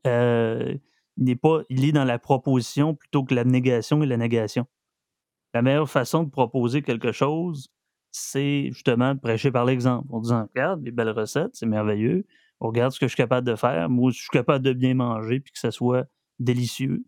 [0.08, 0.76] Euh,
[1.18, 4.66] il, est pas, il est dans la proposition plutôt que la négation et la négation.
[5.54, 7.70] La meilleure façon de proposer quelque chose,
[8.14, 12.26] c'est justement de prêcher par l'exemple en disant Regarde, les belles recettes, c'est merveilleux.
[12.62, 13.90] On regarde ce que je suis capable de faire.
[13.90, 16.06] Moi, je suis capable de bien manger puis que ça soit
[16.40, 17.04] délicieux.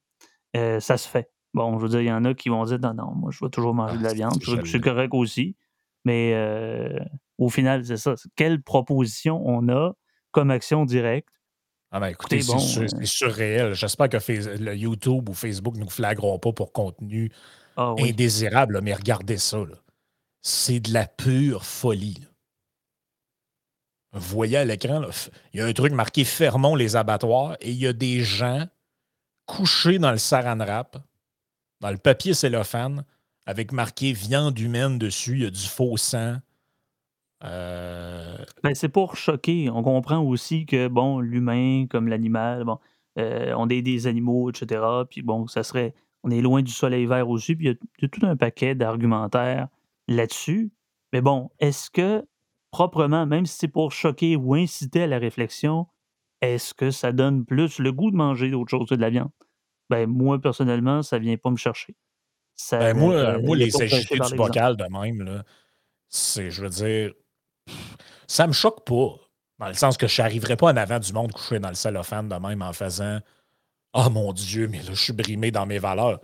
[0.57, 1.29] Euh, ça se fait.
[1.53, 3.45] Bon, je veux dire, il y en a qui vont dire Non, non, moi, je
[3.45, 4.43] vais toujours manger de la ah, viande.
[4.65, 5.55] C'est correct aussi.
[6.05, 6.99] Mais euh,
[7.37, 8.15] au final, c'est ça.
[8.35, 9.93] Quelle proposition on a
[10.31, 11.29] comme action directe?
[11.91, 13.73] Ah ben écoutez, c'est euh surréel.
[13.73, 14.17] J'espère que
[14.59, 17.31] le YouTube ou Facebook ne nous flagreront pas pour contenu
[17.77, 19.59] ah indésirable, mais regardez ça.
[19.59, 19.75] Là
[20.45, 22.19] c'est de la pure folie.
[24.13, 25.01] Voyez à l'écran,
[25.53, 28.67] il y a un truc marqué Fermons les abattoirs et il y a des gens
[29.47, 30.97] couchés dans le saran wrap,
[31.81, 33.05] dans le papier cellophane,
[33.47, 36.37] avec marqué viande humaine dessus, il y a du faux sang.
[37.43, 39.71] Euh, ben, c'est pour choquer.
[39.71, 42.77] On comprend aussi que bon, l'humain, comme l'animal, bon,
[43.17, 44.83] euh, on est des animaux, etc.
[45.09, 45.95] Puis bon, ça serait.
[46.21, 49.69] On est loin du soleil vert aussi, puis il y a tout un paquet d'argumentaires
[50.07, 50.71] là-dessus.
[51.13, 52.25] Mais bon, est-ce que,
[52.71, 55.87] proprement, même si c'est pour choquer ou inciter à la réflexion,
[56.41, 59.31] est-ce que ça donne plus le goût de manger d'autre chose que de la viande?
[59.89, 61.95] Ben, moi, personnellement, ça vient pas me chercher.
[62.71, 65.43] ben, moi, moi les agités du bocal de même, là,
[66.09, 67.13] c'est, je veux dire,
[68.27, 69.15] ça me choque pas.
[69.57, 72.27] Dans le sens que je n'arriverais pas en avant du monde couché dans le cellophane
[72.27, 73.19] de même en faisant
[73.93, 76.19] Oh mon Dieu, mais là, je suis brimé dans mes valeurs.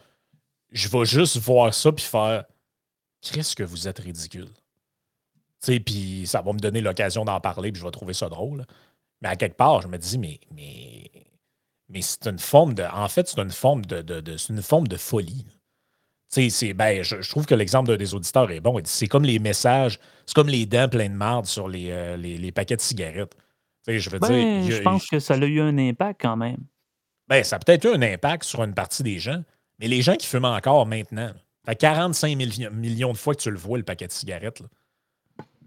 [0.71, 2.43] Je vais juste voir ça puis faire
[3.21, 4.49] qu'est-ce que vous êtes ridicule?
[5.61, 8.65] Puis ça va me donner l'occasion d'en parler, puis je vais trouver ça drôle.
[9.21, 11.11] Mais à quelque part, je me dis, mais, mais,
[11.89, 12.83] mais c'est une forme de.
[12.83, 15.45] En fait, c'est une forme de, de, une forme de folie.
[16.29, 18.79] C'est, ben, je, trouve que l'exemple des auditeurs est bon.
[18.85, 22.51] C'est comme les messages, c'est comme les dents pleines de marde sur les, euh, les,
[22.53, 23.35] paquets de cigarettes.
[23.85, 26.59] je veux ben, je pense que ça a eu un impact quand même.
[27.27, 29.43] Ben, ça a peut-être eu un impact sur une partie des gens,
[29.79, 31.33] mais les gens qui fument encore maintenant,
[31.65, 32.35] fait 45
[32.71, 34.63] millions de fois que tu le vois, le paquet de cigarettes.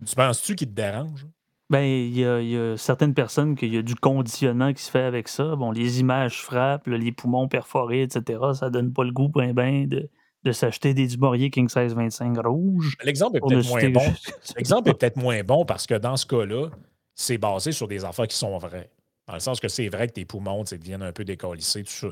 [0.07, 1.27] Tu penses-tu qu'il te dérange?
[1.71, 5.29] Ben, il y a, certaines personnes qu'il y a du conditionnement qui se fait avec
[5.29, 5.57] ça.
[5.57, 8.41] Bon, les images frappent, les poumons perforés, etc.
[8.55, 10.11] Ça donne pas le goût, ben, ben, de,
[10.45, 12.97] de s'acheter des Dumorier King Size 25 rouges.
[13.03, 14.15] L'exemple est peut-être moins bon.
[14.57, 16.69] L'exemple est peut-être moins bon parce que dans ce cas-là,
[17.15, 18.91] c'est basé sur des affaires qui sont vraies.
[19.27, 22.09] Dans le sens que c'est vrai que tes poumons deviennent un peu décollissés, tout ça.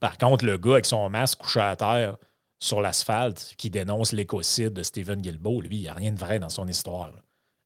[0.00, 2.16] Par contre, le gars avec son masque couché à terre
[2.58, 6.38] sur l'asphalte qui dénonce l'écocide de Stephen Guilbeault, lui, il n'y a rien de vrai
[6.38, 7.10] dans son histoire.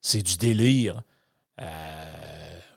[0.00, 1.03] C'est du délire.
[1.61, 1.64] Euh,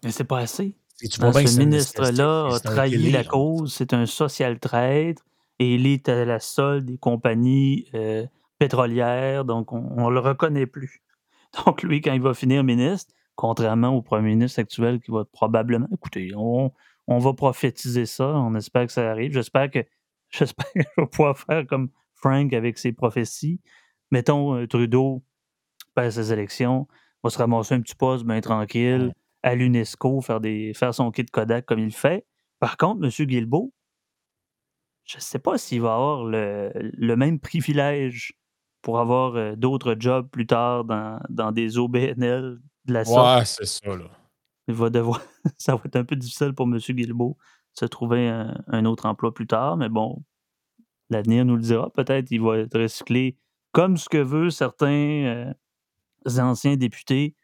[0.03, 0.75] Mais c'est pas assez.
[0.97, 5.23] ce ministre-là a trahi la cause, c'est un social traître
[5.59, 8.25] et il est à la solde des compagnies euh,
[8.59, 11.01] pétrolières, donc on ne le reconnaît plus.
[11.65, 15.87] Donc lui, quand il va finir ministre, contrairement au premier ministre actuel qui va probablement,
[15.93, 16.71] écoutez, on,
[17.07, 19.33] on va prophétiser ça, on espère que ça arrive.
[19.33, 19.85] J'espère que
[20.31, 20.65] j'espère
[21.11, 21.89] pouvoir faire comme
[22.23, 23.59] Frank avec ses prophéties.
[24.11, 25.23] Mettons, euh, Trudeau
[25.93, 26.87] passe ses élections,
[27.23, 31.25] va se ramasser un petit poste bien tranquille à l'UNESCO, faire, des, faire son kit
[31.25, 32.25] Kodak comme il fait.
[32.59, 33.27] Par contre, M.
[33.27, 33.73] Guilbeault,
[35.03, 38.33] je ne sais pas s'il va avoir le, même privilège
[38.81, 43.39] pour avoir euh, d'autres jobs plus tard dans, dans des OBNL de la sorte.
[43.39, 44.09] Ouais, c'est ça, là.
[44.69, 45.21] Il va devoir,
[45.57, 46.77] ça va être un peu difficile pour M.
[46.77, 50.23] Guilbeault de se trouver un, autre emploi plus tard, mais bon,
[51.09, 51.89] l'avenir nous le dira.
[51.91, 53.37] Peut-être qu'il va être recyclé
[53.71, 55.53] comme ce que veut certains
[56.25, 57.35] euh, anciens députés,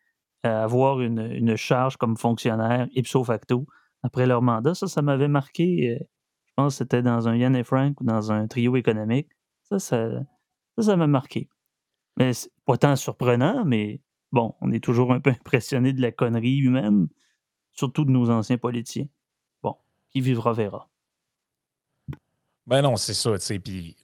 [0.43, 3.65] avoir une, charge comme fonctionnaire ipso facto
[4.03, 4.73] après leur mandat.
[4.73, 5.89] Ça, ça m'avait marqué.
[5.89, 6.05] Euh,
[6.45, 9.27] je pense que c'était dans un Yann et Frank ou dans un trio économique.
[9.63, 10.09] Ça, ça,
[10.77, 11.49] ça, m'a marqué.
[12.17, 16.11] Mais c'est pas tant surprenant, mais bon, on est toujours un peu impressionné de la
[16.11, 17.07] connerie humaine,
[17.71, 19.07] surtout de nos anciens politiciens.
[19.61, 19.75] Bon,
[20.11, 20.89] qui vivra verra.
[22.69, 23.59] Ben non, c'est ça, tu sais.
[23.59, 23.97] Puis,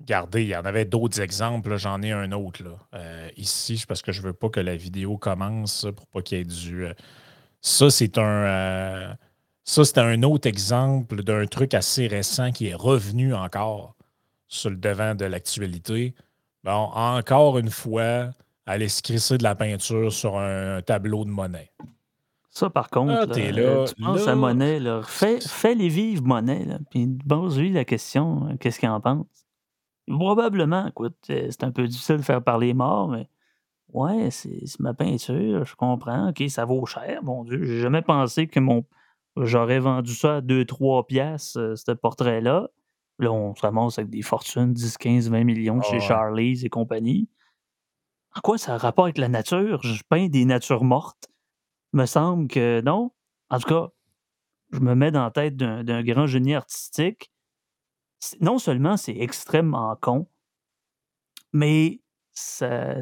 [0.00, 1.76] regardez, il y en avait d'autres exemples.
[1.76, 2.70] J'en ai un autre, là.
[2.94, 6.40] Euh, ici, parce que je veux pas que la vidéo commence pour pas qu'il y
[6.40, 6.86] ait du.
[6.86, 6.94] Euh,
[7.60, 8.22] ça, c'est un.
[8.22, 9.14] Euh,
[9.64, 13.94] ça, c'est un autre exemple d'un truc assez récent qui est revenu encore
[14.48, 16.14] sur le devant de l'actualité.
[16.64, 18.30] Bon, encore une fois,
[18.64, 21.70] aller se crisser de la peinture sur un tableau de monnaie.
[22.58, 26.64] Ça, par contre, ah, là, tu penses à Monet, là, fais, fais, les vivre Monet,
[26.64, 29.28] là, puis pose-lui la question, euh, qu'est-ce qu'il en pense.
[30.08, 33.28] Probablement, écoute, euh, c'est un peu difficile de faire parler mort, mais
[33.92, 37.62] ouais, c'est ma peinture, je comprends, ok, ça vaut cher, mon Dieu.
[37.62, 38.84] J'ai jamais pensé que mon
[39.36, 42.70] j'aurais vendu ça à 2-3 piastres, euh, ce portrait-là.
[43.20, 47.28] Là, on se ramasse avec des fortunes, 10, 15, 20 millions chez Charlie's et compagnie.
[48.34, 49.80] En quoi ça a rapport avec la nature?
[49.84, 51.28] Je peins des natures mortes
[51.92, 53.12] me semble que non.
[53.50, 53.88] En tout cas,
[54.72, 57.32] je me mets dans la tête d'un grand génie artistique.
[58.40, 60.26] Non seulement c'est extrêmement con,
[61.52, 62.00] mais
[62.32, 62.96] ça,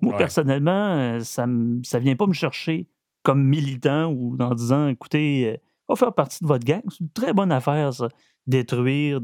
[0.00, 2.88] moi, personnellement, euh, ça ne vient pas me chercher
[3.22, 5.56] comme militant ou en disant écoutez, euh,
[5.88, 6.82] va faire partie de votre gang.
[6.90, 8.08] C'est une très bonne affaire, ça.
[8.46, 9.20] Détruire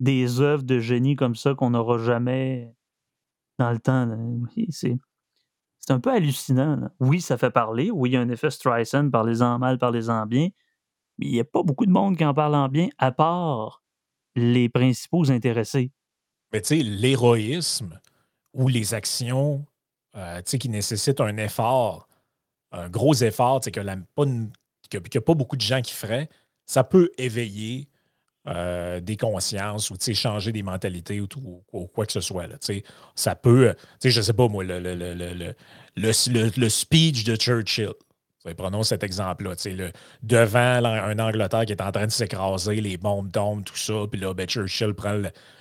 [0.00, 2.74] des œuvres de génie comme ça qu'on n'aura jamais
[3.58, 4.06] dans le temps.
[4.68, 4.98] C'est
[5.86, 6.88] c'est un peu hallucinant.
[6.98, 7.90] Oui, ça fait parler.
[7.90, 10.48] Oui, il y a un effet Streisand, parlez-en mal, parlez-en bien.
[11.18, 13.82] Mais il n'y a pas beaucoup de monde qui en parle en bien, à part
[14.34, 15.92] les principaux intéressés.
[16.52, 18.00] Mais tu sais, l'héroïsme
[18.54, 19.66] ou les actions
[20.16, 22.08] euh, qui nécessitent un effort,
[22.72, 26.30] un gros effort, qu'il n'y a, pas beaucoup de gens qui feraient,
[26.64, 27.88] ça peut éveiller
[28.46, 32.46] euh, des consciences ou changer des mentalités ou, tout, ou, quoi que ce soit.
[32.46, 32.56] Là,
[33.14, 35.54] ça peut, je ne sais pas moi, le, le,
[35.96, 37.92] le, speech de Churchill.
[38.58, 39.54] Prenons cet exemple-là.
[40.22, 43.94] Devant un Angleterre qui est en train de s'écraser, les bombes tombent, tout ça.
[44.10, 45.14] Puis là, ben, Churchill prend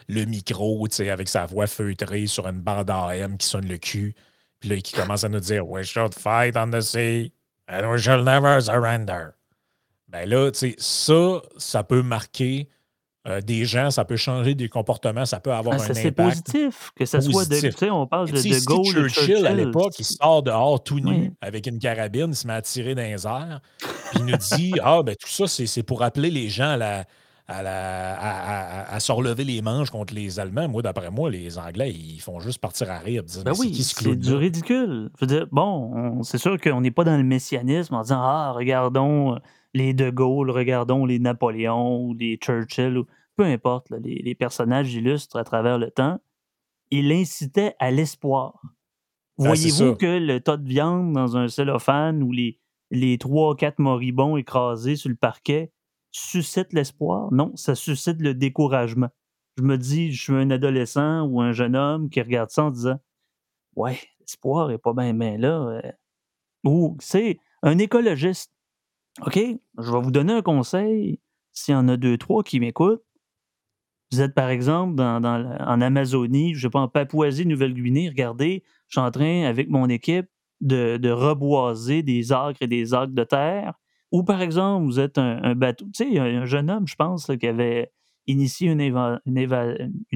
[0.10, 4.14] le, micro avec sa voix feutrée sur une bande AM qui sonne le cul.
[4.60, 7.32] Puis là, qui commence à nous dire We should fight on the sea
[7.70, 9.30] and we shall never surrender.
[10.10, 12.68] Ben là, ça, ça peut marquer
[13.26, 16.02] euh, des gens, ça peut changer des comportements, ça peut avoir ah, un impact.
[16.02, 17.56] C'est positif, que ce soit de.
[17.56, 19.10] Tu sais, on parle de, de Gaulle.
[19.10, 22.62] Churchill, à l'époque, il sort dehors tout nu avec une carabine, il se met à
[22.62, 26.32] tirer dans les airs, puis il nous dit Ah, ben tout ça, c'est pour appeler
[26.32, 27.06] les gens à la.
[27.46, 30.70] À, la, à, se relever les manches contre les Allemands.
[30.70, 33.22] Moi, d'après moi, les Anglais, ils font juste partir à rire.
[33.44, 35.12] ben oui, c'est du ridicule.
[35.20, 38.54] Je veux dire, bon, c'est sûr qu'on n'est pas dans le messianisme en disant Ah,
[38.56, 39.38] regardons
[39.74, 43.06] les De Gaulle, regardons les Napoléon ou les Churchill, ou,
[43.36, 46.20] peu importe, les, personnages illustres à travers le temps,
[46.92, 48.62] il incitait à l'espoir.
[49.40, 52.60] Ah, Voyez-vous que le tas de viande dans un cellophane ou les,
[52.92, 55.72] les trois, quatre moribonds écrasés sur le parquet
[56.12, 57.32] suscite l'espoir?
[57.32, 59.10] Non, ça suscite le découragement.
[59.58, 62.72] je me dis, je suis un adolescent ou un jeune homme qui regarde ça en
[62.72, 63.00] disant
[63.76, 65.82] Ouais, l'espoir est pas bien là.
[65.84, 65.92] Euh.
[66.64, 68.54] Ou, c'est un écologiste.
[69.22, 71.20] OK, je vais vous donner un conseil.
[71.52, 73.04] S'il y en a deux, trois qui m'écoutent,
[74.12, 79.12] vous êtes par exemple en Amazonie, je sais pas, en Papouasie-Nouvelle-Guinée, regardez, je suis en
[79.12, 80.28] train avec mon équipe
[80.62, 83.74] de, reboiser des acres et des acres de terre.
[84.12, 87.48] Ou par exemple, vous êtes un, bateau, tu sais, un, jeune homme, je pense, qui
[87.48, 87.92] avait
[88.28, 88.82] initié une,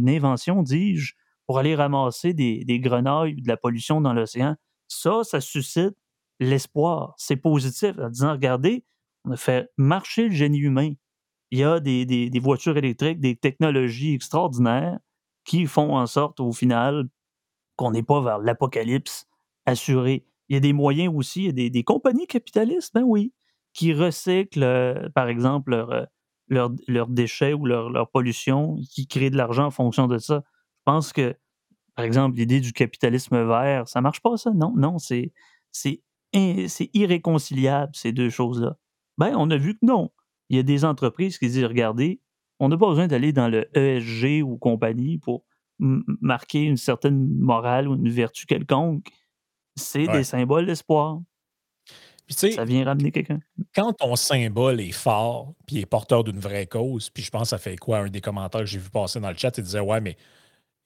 [0.07, 1.13] invention, dis-je,
[1.47, 4.55] pour aller ramasser des, des grenouilles, de la pollution dans l'océan.
[4.87, 5.95] Ça, ça suscite
[6.39, 7.13] l'espoir.
[7.17, 8.85] C'est positif en disant, regardez,
[9.25, 10.93] on a fait marcher le génie humain.
[11.51, 14.99] Il y a des, voitures électriques, des technologies extraordinaires
[15.45, 17.07] qui font en sorte, au final,
[17.77, 19.27] qu'on n'est pas vers l'apocalypse
[19.65, 20.25] assuré.
[20.49, 23.33] Il y a des moyens aussi, il y a des, compagnies capitalistes, ben oui,
[23.73, 25.71] qui recyclent, euh, par exemple,
[26.49, 30.43] leurs euh, déchets ou leur, leur, pollution, qui créent de l'argent en fonction de ça.
[30.79, 31.35] Je pense que,
[31.95, 34.51] par exemple, l'idée du capitalisme vert, ça marche pas, ça?
[34.53, 35.31] Non, non, c'est
[36.33, 38.77] irréconciliable, ces deux choses-là.
[39.17, 40.11] Ben, on a vu que non.
[40.49, 42.21] Il y a des entreprises qui disent, regardez,
[42.59, 45.43] on n'a pas besoin d'aller dans le ESG ou compagnie pour
[45.79, 49.09] marquer une certaine morale ou une vertu quelconque
[49.77, 51.19] c'est des symboles d'espoir.
[52.27, 53.39] ça vient ramener quelqu'un.
[53.73, 57.49] Quand ton symbole est fort, puis est porteur d'une vraie cause, puis je pense que
[57.49, 59.79] ça fait quoi, un des commentaires que j'ai vu passer dans le chat, il disait
[59.79, 60.17] Ouais, mais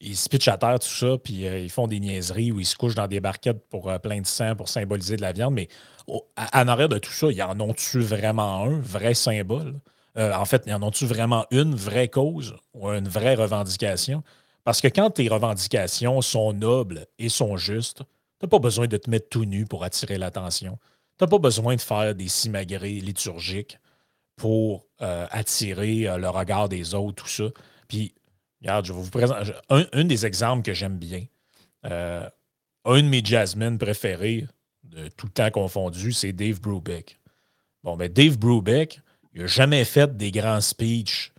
[0.02, 2.66] ils se pitchent à terre, tout ça, puis euh, ils font des niaiseries ou ils
[2.66, 5.54] se couchent dans des barquettes pour euh, plein de sang pour symboliser de la viande.
[5.54, 5.68] Mais
[6.08, 9.80] en arrière de tout ça, ils en ont-tu vraiment un vrai symbole?
[10.18, 14.24] Euh, en fait, ils en ont-tu vraiment une vraie cause ou une vraie revendication?
[14.64, 18.04] Parce que quand tes revendications sont nobles et sont justes,
[18.40, 20.78] tu pas besoin de te mettre tout nu pour attirer l'attention.
[21.20, 23.78] Tu pas besoin de faire des simagrées liturgiques
[24.36, 27.44] pour attirer le regard des autres, tout ça.
[27.88, 28.16] Puis,
[28.62, 31.26] regarde, je vais vous présenter un, des exemples que j'aime bien.
[31.86, 32.28] Euh,
[32.86, 34.48] un de mes jazzmen préférés,
[34.84, 37.20] de tout le temps confondu, c'est Dave Brubeck.
[37.84, 39.02] Bon, mais Dave Brubeck,
[39.34, 41.34] il n'a jamais fait des grands speeches,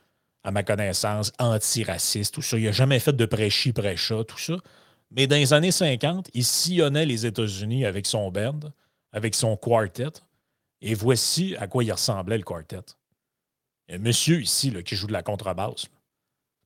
[0.45, 2.59] à ma connaissance, antiracistes, tout ça.
[2.59, 4.57] Il n'a jamais fait de prêchi prêcha, tout ça.
[5.11, 8.61] Mais dans les années 50, il sillonnait les États-Unis avec son band,
[9.13, 10.21] avec son quartet.
[10.81, 12.81] Et voici à quoi il ressemblait le quartet.
[13.89, 15.87] Il un monsieur ici là, qui joue de la contrebasse.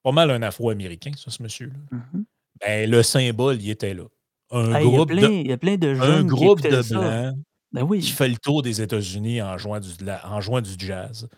[0.07, 1.75] Pas mal un afro-américain, ça, ce monsieur-là.
[1.91, 2.25] Mm-hmm.
[2.61, 4.05] ben, le symbole, il était là.
[4.53, 7.35] Un groupe il, y a plein, de, jeunes un groupe de blancs
[7.73, 7.99] ben oui.
[7.99, 9.89] qui fait le tour des États-Unis en jouant du,
[10.23, 11.29] en jouant du jazz.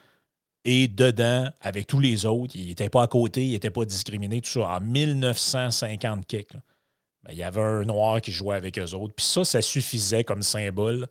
[0.67, 4.43] Et dedans, avec tous les autres, il n'était pas à côté, il n'était pas discriminé,
[4.43, 6.59] tout ça, en 1950 quelque.
[7.23, 9.15] Ben, il y avait un noir qui jouait avec eux autres.
[9.15, 11.07] Puis ça, ça suffisait comme symbole.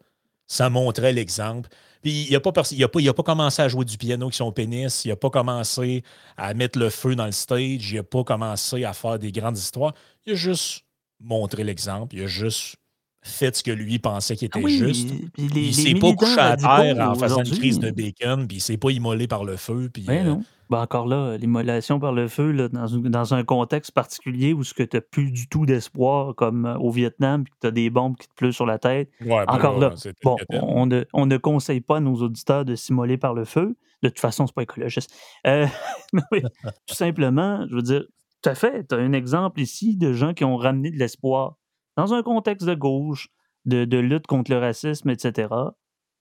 [0.46, 1.70] Ça montrait l'exemple.
[2.01, 5.05] Puis il n'a pas, pas, pas, commencé à jouer du piano avec son pénis.
[5.05, 6.03] Il n'a pas commencé
[6.36, 7.91] à mettre le feu dans le stage.
[7.91, 9.93] Il n'a pas commencé à faire des grandes histoires.
[10.25, 10.83] Il a juste
[11.19, 12.15] montré l'exemple.
[12.15, 12.75] Il a juste
[13.21, 15.10] fait ce que lui pensait qui était ah juste.
[15.38, 18.77] il s'est pas couché à terre en faisant une crise de bacon, puis il s'est
[18.77, 19.89] pas immolé par le feu.
[19.93, 20.36] Puis, ben euh,
[20.69, 24.88] ben encore là, l'immolation par le feu, là, dans, dans, un contexte particulier où tu
[24.93, 28.17] n'as plus du tout d'espoir, comme euh, au Vietnam, puis que tu as des bombes
[28.17, 29.10] qui te pleuvent sur la tête.
[29.21, 33.17] Ben encore là, bon, on ne, on ne, conseille pas à nos auditeurs de s'immoler
[33.17, 33.75] par le feu.
[34.03, 35.12] De toute façon, c'est pas écologiste.
[35.47, 35.65] Euh,
[36.13, 38.03] tout simplement, je veux dire,
[38.41, 41.56] tout à fait, tu as un exemple ici de gens qui ont ramené de l'espoir
[41.97, 43.27] dans un contexte de gauche,
[43.65, 45.53] de, lutte contre le racisme, etc.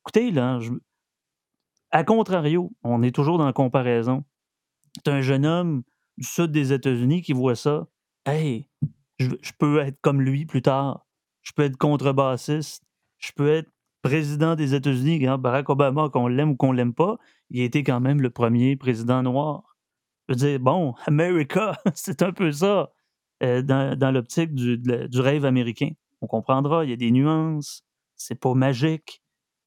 [0.03, 0.59] Écoutez, là,
[1.93, 4.25] à contrario, on est toujours dans la comparaison
[4.97, 5.83] c'est un jeune homme
[6.17, 7.87] du sud des États-Unis qui voit ça.
[8.25, 8.69] Hey,
[9.19, 11.07] je, peux être comme lui plus tard.
[11.43, 12.83] Je peux être contrebassiste.
[13.19, 13.71] Je peux être
[14.03, 15.27] président des États-Unis.
[15.39, 17.19] Barack Obama, qu'on l'aime ou qu'on l'aime pas,
[17.51, 19.77] il a été quand même le premier président noir.
[20.29, 22.91] Je veux dire, bon, America, c'est un peu ça
[23.43, 25.91] euh, dans, l'optique du, du, rêve américain.
[26.23, 27.83] On comprendra, il y a des nuances,
[28.17, 29.23] c'est pas magique,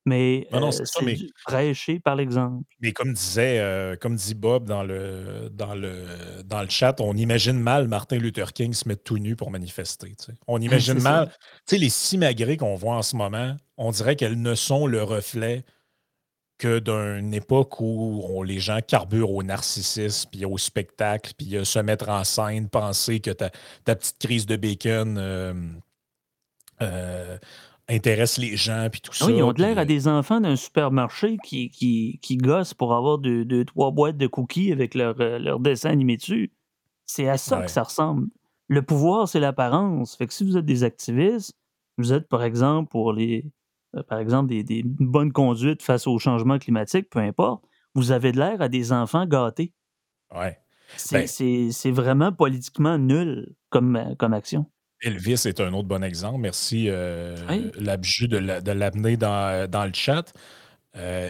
[0.05, 2.63] mais, euh, c'est prêcher par l'exemple.
[2.79, 6.05] Mais comme disait, euh, comme dit Bob dans le, dans, le,
[6.45, 10.13] dans le chat, on imagine mal Martin Luther King se mettre tout nu pour manifester.
[10.47, 11.29] On imagine mal.
[11.67, 15.03] Tu sais, les simagrées qu'on voit en ce moment, on dirait qu'elles ne sont le
[15.03, 15.63] reflet
[16.59, 22.09] que d'une époque où les gens carburent au narcissisme, puis au spectacle, puis se mettre
[22.09, 23.49] en scène, penser que ta,
[23.83, 25.17] ta petite crise de bacon.
[26.81, 27.37] Euh,
[27.89, 29.25] intéresse les gens, puis tout ça.
[29.25, 32.93] Oui, ils ont de l'air à des enfants d'un supermarché qui, qui, qui, gossent pour
[32.93, 36.51] avoir deux, trois boîtes de cookies avec leur, euh, leur dessin animé dessus.
[37.05, 38.27] C'est à ça que ça ressemble.
[38.67, 40.15] Le pouvoir, c'est l'apparence.
[40.15, 41.53] Fait que si vous êtes des activistes,
[41.97, 43.45] vous êtes, par exemple, pour les.
[43.95, 47.63] Euh, par exemple, des, des bonnes conduites face au changement climatique, peu importe,
[47.95, 49.73] vous avez de l'air à des enfants gâtés.
[50.35, 50.59] Ouais.
[51.11, 54.65] Ben c'est vraiment politiquement nul comme, comme action.
[55.01, 56.39] Elvis est un autre bon exemple.
[56.39, 60.33] Merci, euh, de l'amener dans, dans le chat.
[60.97, 61.29] Euh,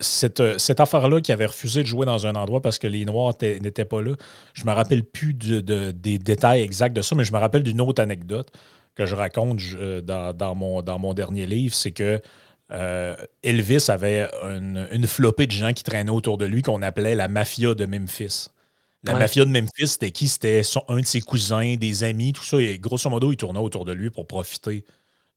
[0.00, 3.34] cette, cette affaire-là qui avait refusé de jouer dans un endroit parce que les Noirs
[3.40, 4.16] n'étaient pas là,
[4.54, 5.60] je me rappelle plus de,
[5.92, 8.50] des détails exacts de ça, mais je me rappelle d'une autre anecdote
[8.96, 12.20] que je raconte euh, dans, mon, dans mon dernier livre, c'est que
[12.72, 17.14] euh, Elvis avait une, une, flopée de gens qui traînaient autour de lui qu'on appelait
[17.14, 18.48] la mafia de Memphis.
[19.04, 20.26] La mafia de Memphis, c'était qui?
[20.26, 22.60] C'était un de ses cousins, des amis, tout ça.
[22.60, 24.84] Et grosso modo, il tournait autour de lui pour profiter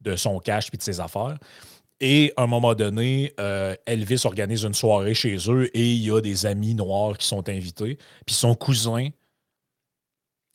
[0.02, 1.38] de son cash et de ses affaires.
[2.02, 6.12] Et à un moment donné, euh, Elvis organise une soirée chez eux et il y
[6.12, 7.98] a des amis noirs qui sont invités.
[8.26, 9.10] Puis son cousin,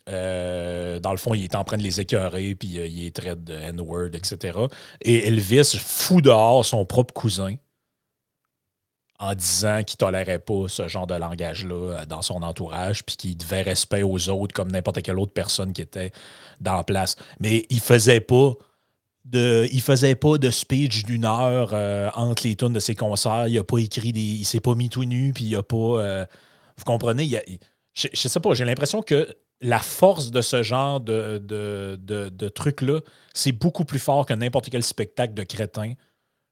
[0.08, 3.16] euh, dans le fond, il est en train de les écœurer, puis euh, il est
[3.16, 4.58] traite de N-word, etc.
[5.00, 7.54] Et Elvis fout dehors son propre cousin
[9.18, 13.62] en disant qu'il tolérait pas ce genre de langage-là dans son entourage, puis qu'il devait
[13.62, 16.12] respect aux autres comme n'importe quelle autre personne qui était
[16.60, 17.16] dans la place.
[17.40, 18.54] Mais il faisait pas
[19.24, 23.48] de, il faisait pas de speech d'une heure euh, entre les tunes de ses concerts.
[23.48, 24.20] Il a pas écrit des.
[24.20, 25.76] Il s'est pas mis tout nu, puis il a pas.
[25.76, 26.26] Euh,
[26.76, 27.28] vous comprenez?
[27.94, 29.28] je, ne sais pas, j'ai l'impression que
[29.60, 33.00] la force de ce genre de, de, de, truc-là,
[33.32, 35.94] c'est beaucoup plus fort que n'importe quel spectacle de crétin,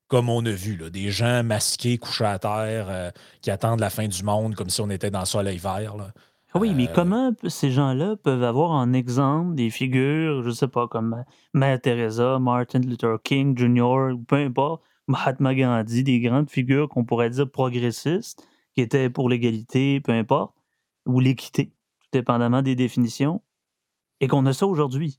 [0.08, 0.76] comme on a vu.
[0.76, 4.70] Là, des gens masqués, couchés à terre, euh, qui attendent la fin du monde comme
[4.70, 5.96] si on était dans le soleil vert.
[5.96, 6.12] Là.
[6.54, 10.68] Ah oui, mais euh, comment ces gens-là peuvent avoir en exemple des figures, je sais
[10.68, 11.24] pas, comme
[11.54, 17.30] Mère Teresa, Martin Luther King Jr., peu importe, Mahatma Gandhi, des grandes figures qu'on pourrait
[17.30, 20.54] dire progressistes, qui étaient pour l'égalité, peu importe,
[21.06, 21.72] ou l'équité,
[22.12, 23.42] dépendamment des définitions,
[24.20, 25.18] et qu'on a ça aujourd'hui.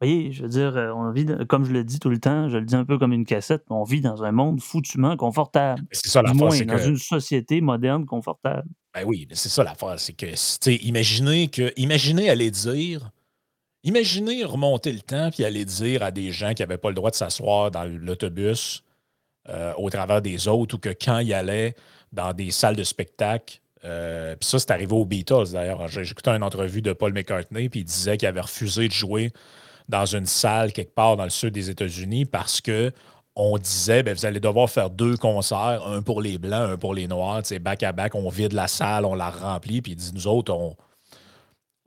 [0.00, 2.50] Vous voyez, je veux dire, euh, on vit, comme je le dis tout le temps,
[2.50, 5.82] je le dis un peu comme une cassette, on vit dans un monde foutument confortable.
[5.90, 8.68] C'est ça la moins, dans une société moderne confortable.
[8.92, 9.98] Ben oui, c'est ça l'affaire.
[9.98, 10.26] C'est que,
[10.84, 13.10] imaginez que, imaginez aller dire,
[13.84, 17.10] imaginez remonter le temps puis aller dire à des gens qui n'avaient pas le droit
[17.10, 18.84] de s'asseoir dans l'autobus
[19.48, 21.74] euh, au travers des autres ou que quand ils allaient
[22.12, 25.86] dans des salles de spectacle, euh, puis ça, c'est arrivé aux Beatles d'ailleurs.
[25.88, 29.32] J'ai écouté une entrevue de Paul McCartney puis il disait qu'il avait refusé de jouer
[29.88, 32.92] dans une salle quelque part dans le sud des États-Unis parce que
[33.36, 36.94] on disait, ben, vous allez devoir faire deux concerts, un pour les Blancs, un pour
[36.94, 40.10] les Noirs, back à back, on vide la salle, on la remplit, puis il dit,
[40.14, 40.74] nous autres, on,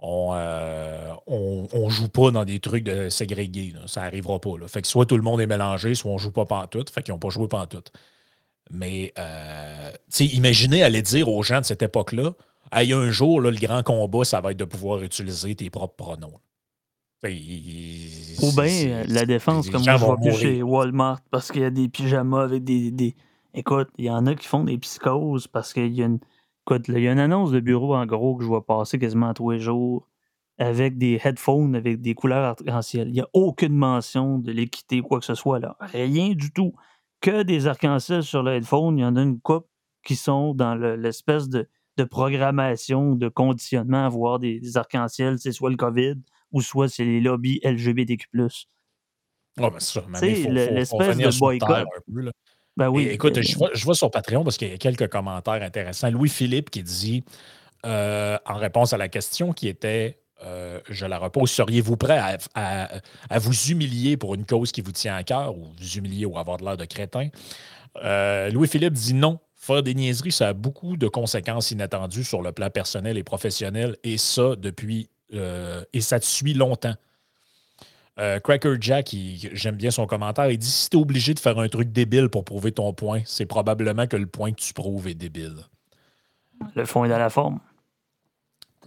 [0.01, 3.73] on, euh, joue pas dans des trucs de ségrégés.
[3.87, 4.57] Ça n'arrivera pas.
[4.59, 4.67] Là.
[4.67, 6.89] Fait que soit tout le monde est mélangé, soit on joue pas pantoute.
[6.89, 7.91] Fait qu'ils n'ont pas joué pantoute.
[8.71, 12.33] Mais, euh, imaginez aller dire aux gens de cette époque-là,
[12.71, 15.95] hey, un jour, là, le grand combat, ça va être de pouvoir utiliser tes propres
[15.95, 16.39] pronoms.
[17.23, 21.69] Ou bien la défense, comme moi, je vois plus chez Walmart, parce qu'il y a
[21.69, 23.15] des pyjamas avec des, des...
[23.53, 26.19] Écoute, il y en a qui font des psychoses parce qu'il y a une.
[26.65, 29.33] Écoute, il y a une annonce de bureau, en gros, que je vois passer quasiment
[29.33, 30.07] tous les jours,
[30.59, 33.07] avec des headphones, avec des couleurs arc-en-ciel.
[33.07, 35.75] Il n'y a aucune mention de l'équité ou quoi que ce soit là.
[35.79, 36.73] Rien du tout.
[37.21, 38.97] Que des arc-en-ciel sur le headphone.
[38.97, 39.67] Il y en a une coupe
[40.05, 41.67] qui sont dans l'espèce de,
[41.97, 46.15] de, programmation, de conditionnement à voir des, des arc-en-ciel, c'est soit le COVID,
[46.51, 48.27] ou soit c'est les lobbies LGBTQ.
[49.59, 50.01] Oh, ben c'est.
[50.49, 51.85] L'espèce de boycott.
[52.77, 53.07] Ben oui.
[53.09, 56.09] écoute, euh, je, vois, je, vois, sur Patreon parce qu'il y a quelques commentaires intéressants.
[56.09, 57.25] Louis-Philippe qui dit,
[57.85, 62.19] euh, en réponse à la question qui était, euh, je la repose, seriez-vous prêt
[62.55, 66.37] à, vous humilier pour une cause qui vous tient à cœur ou vous humilier ou
[66.37, 67.29] avoir de l'air de crétin?
[68.51, 69.39] Louis-Philippe dit non.
[69.55, 73.97] Faire des niaiseries, ça a beaucoup de conséquences inattendues sur le plan personnel et professionnel,
[74.05, 76.95] et ça depuis euh, et ça te suit longtemps.
[78.19, 79.15] Euh, Cracker Jack,
[79.53, 82.29] j'aime bien son commentaire, il dit si tu es obligé de faire un truc débile
[82.29, 85.55] pour prouver ton point, c'est probablement que le point que tu prouves est débile.
[86.75, 87.59] Le fond est dans la forme.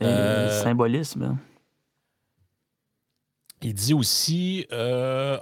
[0.04, 1.22] Euh, symbolisme.
[1.22, 1.38] Hein.
[3.62, 4.66] Il dit aussi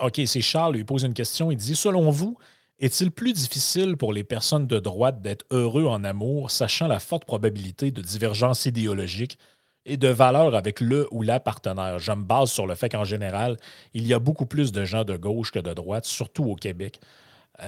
[0.00, 1.50] OK, c'est Charles, il pose une question.
[1.50, 2.36] Il dit Selon vous,
[2.80, 7.26] est-il plus difficile pour les personnes de droite d'être heureux en amour, sachant la forte
[7.26, 9.38] probabilité de divergence idéologique
[9.84, 11.98] et de valeur avec le ou la partenaire?
[11.98, 13.58] Je me base sur le fait qu'en général,
[13.92, 16.98] il y a beaucoup plus de gens de gauche que de droite, surtout au Québec.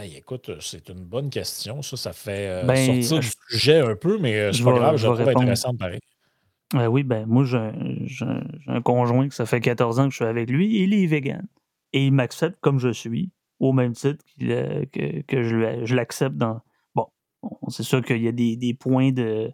[0.03, 1.83] écoute, c'est une bonne question.
[1.83, 4.97] Ça, ça fait euh, ben, sortir du sujet un peu, mais euh, c'est pas grave,
[4.97, 6.01] je, trouve intéressant de pareil.
[6.75, 8.27] Euh, oui, ben moi, j'ai
[8.67, 11.47] un conjoint que ça fait 14 ans que je suis avec lui, il est vegan.
[11.93, 16.63] Et il m'accepte comme je suis, au même titre que, que, je, l'accepte dans.
[16.95, 17.09] Bon,
[17.69, 19.53] c'est sûr qu'il y a des points de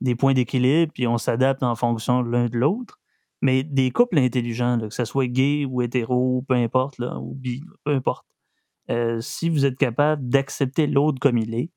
[0.00, 3.00] des points d'équilibre, puis on s'adapte en fonction de l'un de l'autre.
[3.42, 7.92] Mais des couples intelligents, que ce soit gay ou hétéro, peu importe, ou bi, peu
[7.92, 8.26] importe,
[8.90, 11.70] euh, si vous êtes capable d'accepter l'autre comme il est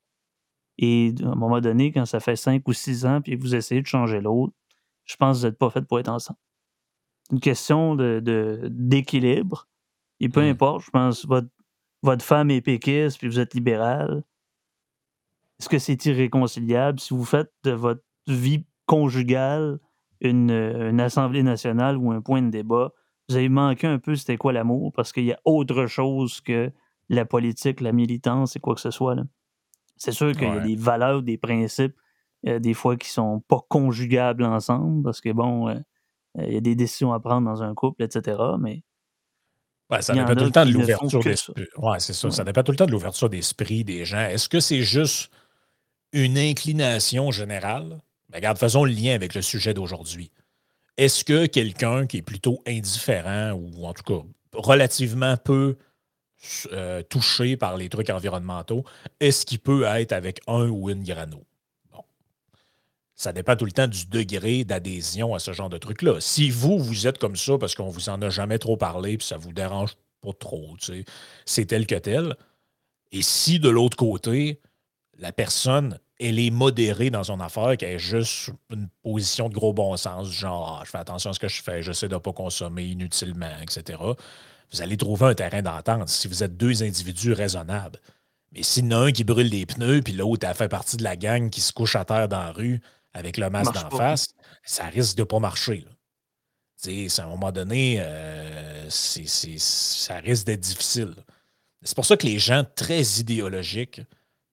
[0.78, 3.82] Et à un moment donné, quand ça fait cinq ou six ans, puis vous essayez
[3.82, 4.54] de changer l'autre,
[5.10, 6.38] je pense que vous n'êtes pas fait pour être ensemble.
[7.32, 9.68] Une question de, d'équilibre.
[10.20, 10.50] Et peu mmh.
[10.50, 11.48] importe, je pense, votre,
[12.02, 14.22] votre femme est péquiste, puis vous êtes libéral.
[15.58, 19.78] Est-ce que c'est irréconciliable si vous faites de votre vie conjugale
[20.20, 22.92] une, une assemblée nationale ou un point de débat?
[23.28, 26.70] Vous avez manqué un peu c'était quoi l'amour parce qu'il y a autre chose que
[27.08, 29.16] la politique, la militance et quoi que ce soit.
[29.96, 31.96] C'est sûr qu'il y a des valeurs, des principes,
[32.44, 35.74] des fois qui sont pas conjugables ensemble parce que bon, euh,
[36.38, 38.38] euh, il y a des décisions à prendre dans un couple, etc.
[38.58, 38.82] Mais
[40.00, 41.66] ça dépend tout le temps de l'ouverture d'esprit.
[41.76, 42.30] Ouais, c'est ça.
[42.30, 44.20] Ça dépend tout le temps de l'ouverture d'esprit des gens.
[44.20, 45.30] Est-ce que c'est juste
[46.12, 48.00] une inclination générale?
[48.28, 50.30] Ben, regarde, faisons le lien avec le sujet d'aujourd'hui.
[50.96, 55.76] Est-ce que quelqu'un qui est plutôt indifférent ou en tout cas relativement peu
[56.72, 58.84] euh, touché par les trucs environnementaux,
[59.18, 61.44] est-ce qu'il peut être avec un ou une grano?
[63.20, 66.20] Ça dépend tout le temps du degré d'adhésion à ce genre de truc-là.
[66.20, 69.26] Si vous, vous êtes comme ça parce qu'on vous en a jamais trop parlé puis
[69.26, 70.74] ça vous dérange pas trop,
[71.44, 72.34] c'est tel que tel.
[73.12, 74.60] Et si de l'autre côté,
[75.18, 79.74] la personne, elle est modérée dans son affaire, qu'elle est juste une position de gros
[79.74, 82.20] bon sens, genre ah, je fais attention à ce que je fais, j'essaie de ne
[82.20, 83.98] pas consommer inutilement, etc
[84.72, 87.98] vous allez trouver un terrain d'entente si vous êtes deux individus raisonnables.
[88.52, 90.96] Mais s'il y en a un qui brûle des pneus, puis l'autre a fait partie
[90.96, 92.80] de la gang qui se couche à terre dans la rue
[93.12, 94.28] avec le masque d'en face,
[94.64, 95.86] ça risque de ne pas marcher.
[96.86, 101.14] À un moment donné, euh, ça risque d'être difficile.
[101.82, 104.00] C'est pour ça que les gens très idéologiques,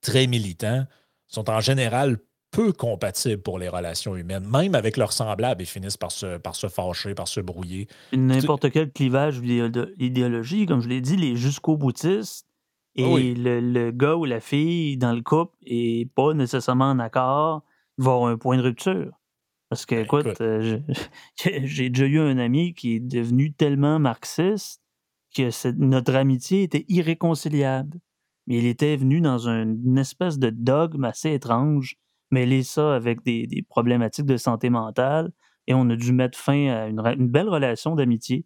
[0.01, 0.85] très militants,
[1.27, 2.17] sont en général
[2.51, 6.55] peu compatibles pour les relations humaines, même avec leurs semblables, ils finissent par se, par
[6.55, 7.87] se fâcher, par se brouiller.
[8.13, 12.47] N'importe quel clivage d'idéologie, comme je l'ai dit, les jusqu'au boutistes
[12.97, 17.63] ah et le, gars ou la fille dans le couple est pas nécessairement en accord,
[17.97, 19.11] va avoir un point de rupture.
[19.69, 20.79] Parce que, ben, écoute, euh,
[21.63, 24.81] j'ai déjà eu un ami qui est devenu tellement marxiste
[25.35, 27.99] que notre amitié était irréconciliable.
[28.47, 31.97] Mais il était venu dans une espèce de dogme assez étrange
[32.31, 35.31] mêler ça avec des, problématiques de santé mentale
[35.67, 38.45] et on a dû mettre fin à une, belle relation d'amitié.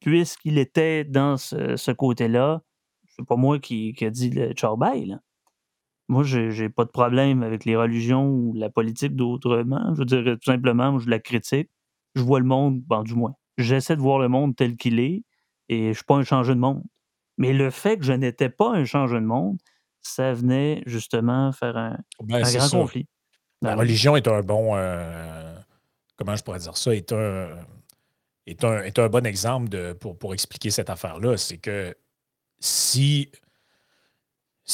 [0.00, 2.62] Puisqu'il était dans ce, côté-là,
[3.08, 4.76] c'est pas moi qui, qui a dit le ciao
[6.08, 9.94] Moi, j'ai pas de problème avec les religions ou la politique d'autrement.
[9.94, 11.70] Je veux dire, tout simplement, je la critique.
[12.14, 13.34] Je vois le monde, ben, du moins.
[13.56, 15.24] J'essaie de voir le monde tel qu'il est
[15.68, 16.82] et je suis pas un changement de monde.
[17.38, 19.58] Mais le fait que je n'étais pas un changement de monde,
[20.00, 23.06] ça venait justement faire un, ben, grand conflit.
[23.62, 24.76] La ben religion est un bon.
[24.76, 25.56] Euh,
[26.16, 26.94] comment je pourrais dire ça?
[26.94, 27.48] Est un,
[28.46, 31.36] est un, est un bon exemple de, pour, pour expliquer cette affaire-là.
[31.36, 31.94] C'est que
[32.58, 33.30] si.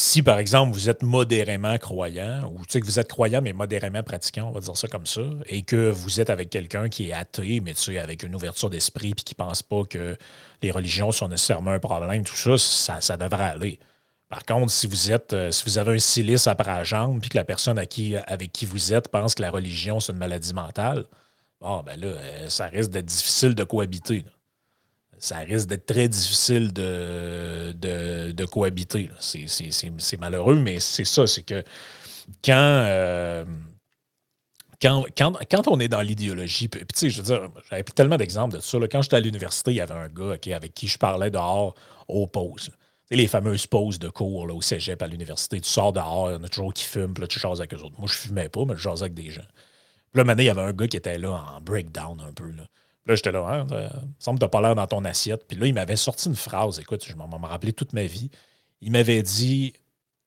[0.00, 4.04] Si, par exemple, vous êtes modérément croyant, ou tu que vous êtes croyant, mais modérément
[4.04, 7.12] pratiquant, on va dire ça comme ça, et que vous êtes avec quelqu'un qui est
[7.12, 10.16] athée, mais tu avec une ouverture d'esprit, puis qui ne pense pas que
[10.62, 13.80] les religions sont nécessairement un problème, tout ça, ça, ça devrait aller.
[14.28, 17.30] Par contre, si vous êtes, euh, si vous avez un silice après la jambe, puis
[17.30, 21.06] que la personne avec qui vous êtes pense que la religion, c'est une maladie mentale,
[21.60, 24.24] bon, ben là, euh, ça risque d'être difficile de cohabiter.
[25.20, 29.10] Ça risque d'être très difficile de, de, cohabiter.
[29.18, 31.62] C'est malheureux, mais c'est ça, c'est que
[32.44, 33.44] quand, euh,
[34.80, 36.68] quand, quand, on est dans l'idéologie,
[37.00, 38.78] je veux dire, j'avais tellement d'exemples de ça.
[38.90, 41.74] Quand j'étais à l'université, il y avait un gars avec qui je parlais dehors
[42.06, 42.70] aux pauses
[43.10, 45.60] les fameuses pauses de cours au cégep à l'université.
[45.60, 47.72] Tu sors dehors, il y en a toujours qui fument, puis là, tu jases avec
[47.74, 47.98] eux autres.
[47.98, 49.46] Moi, je fumais pas, mais je jasais avec des gens.
[50.12, 52.50] Puis là, maintenant, il y avait un gars qui était là en breakdown un peu.
[52.50, 52.64] Là,
[53.08, 55.46] là j'étais là, hein, ça semble que pas l'air dans ton assiette.
[55.48, 58.30] Puis là, il m'avait sorti une phrase, écoute, je m'en rappelé toute ma vie.
[58.80, 59.72] Il m'avait dit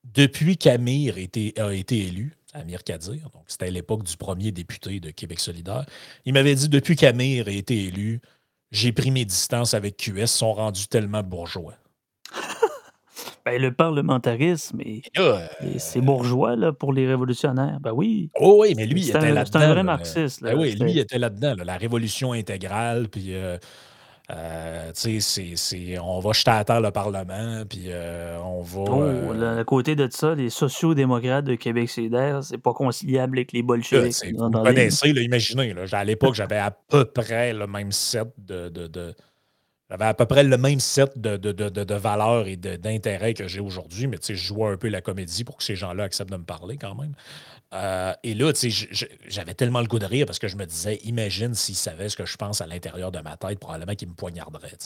[0.04, 5.10] Depuis qu'Amir a été élu, Amir Kadir, donc c'était à l'époque du premier député de
[5.10, 5.86] Québec solidaire,
[6.24, 8.20] il m'avait dit Depuis qu'Amir a été élu,
[8.72, 11.74] j'ai pris mes distances avec QS, sont rendus tellement bourgeois.
[13.44, 14.80] Ben, le parlementarisme,
[15.78, 17.78] c'est bourgeois là, pour les révolutionnaires.
[17.80, 18.30] Ben oui.
[18.36, 19.60] Oh oui, mais lui, il était là-dedans.
[19.60, 20.42] C'est un vrai marxiste.
[20.42, 21.54] Ben oui, lui, il était là-dedans.
[21.64, 23.34] la révolution intégrale, puis.
[23.34, 23.58] Euh,
[24.30, 28.80] euh, c'est, on va jeter à terre le Parlement, puis euh, on va.
[28.80, 33.62] Oh, à côté de ça, les sociaux-démocrates de Québec solidaire, c'est pas conciliable avec les
[33.62, 34.32] bolcheviks.
[34.34, 38.70] Vous connaissez, imaginez, à l'époque, j'avais à peu près le même set de,
[39.92, 44.06] j'avais à peu près le même set de, de, valeurs et d'intérêts que j'ai aujourd'hui,
[44.06, 46.78] mais je jouais un peu la comédie pour que ces gens-là acceptent de me parler
[46.78, 47.14] quand même.
[47.74, 48.52] Euh, et là,
[49.28, 52.16] j'avais tellement le goût de rire parce que je me disais, imagine s'ils savaient ce
[52.16, 54.78] que je pense à l'intérieur de ma tête, probablement qu'ils me poignarderaient.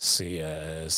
[0.00, 0.38] C'est.
[0.40, 0.88] Euh,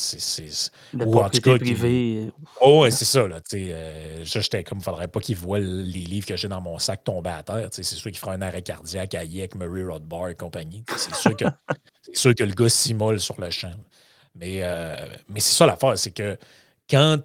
[0.95, 1.57] ou en tout cas.
[1.57, 2.31] Privé.
[2.61, 3.27] Oh, ouais, c'est ça.
[3.27, 6.61] Là, euh, j'étais comme, il ne faudrait pas qu'ils voient les livres que j'ai dans
[6.61, 7.69] mon sac tomber à terre.
[7.73, 10.85] C'est sûr qu'il fera un arrêt cardiaque à Yek, Murray Rothbar et compagnie.
[10.97, 11.47] C'est sûr, que,
[12.13, 13.73] sûr que le gars s'immole sur le champ.
[14.35, 14.95] Mais, euh,
[15.29, 16.37] mais c'est ça l'affaire, c'est que
[16.89, 17.19] quand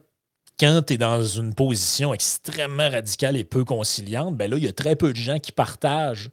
[0.58, 4.68] quand tu es dans une position extrêmement radicale et peu conciliante, ben là, il y
[4.70, 6.30] a très peu de gens qui partagent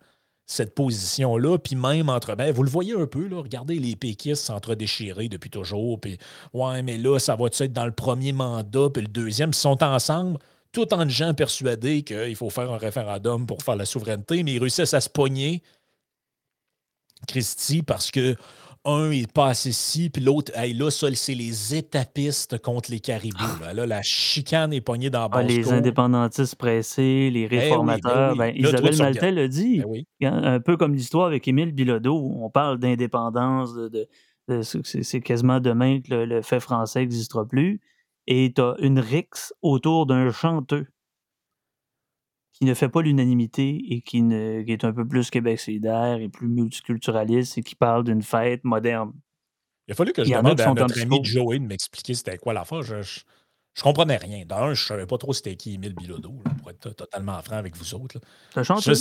[0.53, 2.35] cette position-là, puis même entre.
[2.35, 6.19] Ben, vous le voyez un peu, là, regardez les péquistes s'entre-déchirer depuis toujours, puis
[6.53, 9.83] ouais, mais là, ça va être dans le premier mandat, puis le deuxième, ils sont
[9.83, 10.39] ensemble,
[10.73, 14.59] tout en gens persuadés qu'il faut faire un référendum pour faire la souveraineté, mais ils
[14.59, 15.63] réussissent à se pogner,
[17.27, 18.37] Christy, parce que
[18.85, 23.61] un est pas assez ci, puis l'autre, là, ça, c'est les étapistes contre les caribous.
[23.75, 28.37] Là, la chicane est pognée dans ah, Les indépendantistes pressés, les eh ben réformateurs.
[28.37, 29.83] Ben, Isabelle Maltais l'a dit.
[30.21, 34.09] Ben un peu comme l'histoire avec Émile Bilodeau, on parle d'indépendance, de,
[34.63, 37.81] c'est quasiment demain que le, fait français n'existera plus.
[38.27, 40.87] Et tu as une rixe autour d'un chanteux
[42.63, 46.47] qui ne fait pas l'unanimité et qui, est un peu plus Québec solidaire et plus
[46.47, 49.13] multiculturaliste et qui parle d'une fête moderne.
[49.89, 52.83] Il a fallu que je demande à notre ami Joey de m'expliquer c'était quoi l'affaire.
[52.83, 54.45] Je, je, comprenais rien.
[54.47, 57.77] D'un, je ne savais pas trop c'était qui Émile Bilodeau, pour être totalement franc avec
[57.77, 58.21] vous autres.
[58.53, 58.95] C'est un chanteur?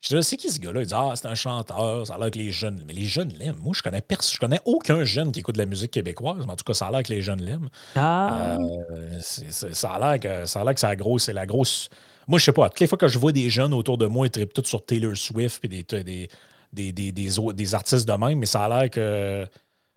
[0.00, 0.80] Je sais qui ce gars-là.
[0.80, 2.82] Il dit Ah, c'est un chanteur, ça a l'air que les jeunes.
[2.86, 3.58] Mais les jeunes l'aiment.
[3.58, 4.32] Moi, je connais personne.
[4.32, 6.46] Je connais aucun jeune qui écoute de la musique québécoise.
[6.46, 7.68] Mais en tout cas, ça a l'air que les jeunes l'aiment.
[7.96, 8.56] Ah.
[8.56, 10.80] Euh, ça a l'air que ça a l'air que
[11.18, 11.90] c'est la grosse.
[12.28, 12.68] Moi, je sais pas.
[12.68, 14.84] Toutes les fois que je vois des jeunes autour de moi, ils trippent tous sur
[14.84, 18.90] Taylor Swift et des, des, des, des, des, artistes de même, mais ça a l'air
[18.90, 19.46] que.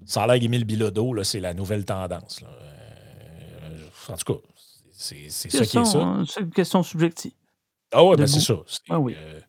[0.06, 2.42] Ça a l'air qu'Émile Bilodeau, c'est la nouvelle tendance.
[2.44, 4.40] Euh, en tout cas,
[4.92, 6.20] c'est ça qui est ça.
[6.28, 7.32] C'est une question subjective.
[7.92, 8.56] Ah ouais, ben c'est ça.
[8.90, 9.16] Ah oui.
[9.18, 9.40] Euh,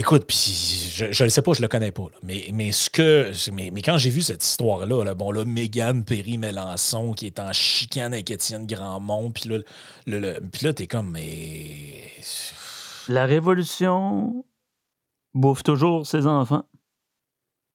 [0.00, 2.06] Écoute, puis je ne sais pas, je le connais pas.
[2.22, 6.04] Mais, mais, ce que, mais, mais quand j'ai vu cette histoire-là, là, bon, là, Mégane
[6.04, 9.58] Perry-Mélençon qui est en chicane avec Étienne Grandmont, puis là,
[10.06, 12.12] le, puis là t'es comme, mais.
[13.08, 14.44] La révolution
[15.34, 16.62] bouffe toujours ses enfants.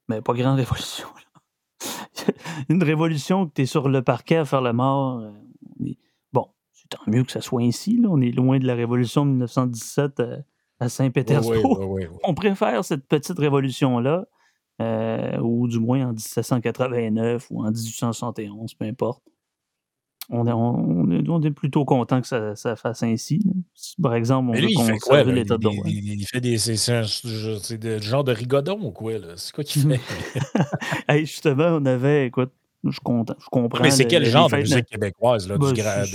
[0.07, 1.09] Mais pas grande révolution.
[2.69, 5.19] Une révolution que tu es sur le parquet à faire la mort.
[5.19, 5.91] Euh,
[6.31, 7.97] bon, c'est tant mieux que ça soit ainsi.
[7.97, 8.07] Là.
[8.09, 10.21] On est loin de la révolution de 1917
[10.83, 11.99] à Saint-Pétersbourg.
[12.23, 14.25] On préfère cette petite révolution-là,
[14.81, 19.23] euh, ou du moins en 1789 ou en 1871, peu importe.
[20.29, 23.41] On est, on, est, plutôt content que ça, ça fasse ainsi.
[24.01, 25.83] Par exemple, on veut conserver l'état de droit.
[25.85, 26.57] Il, fait des.
[26.57, 29.11] C'est un genre de rigodon ou quoi?
[29.35, 29.81] C'est quoi qu'il
[31.09, 31.19] fait?
[31.25, 32.27] justement, on avait.
[32.27, 32.53] Écoute,
[32.85, 33.83] je, comprends.
[33.83, 36.07] Mais c'est quel genre de musique québécoise, là, du bah, grade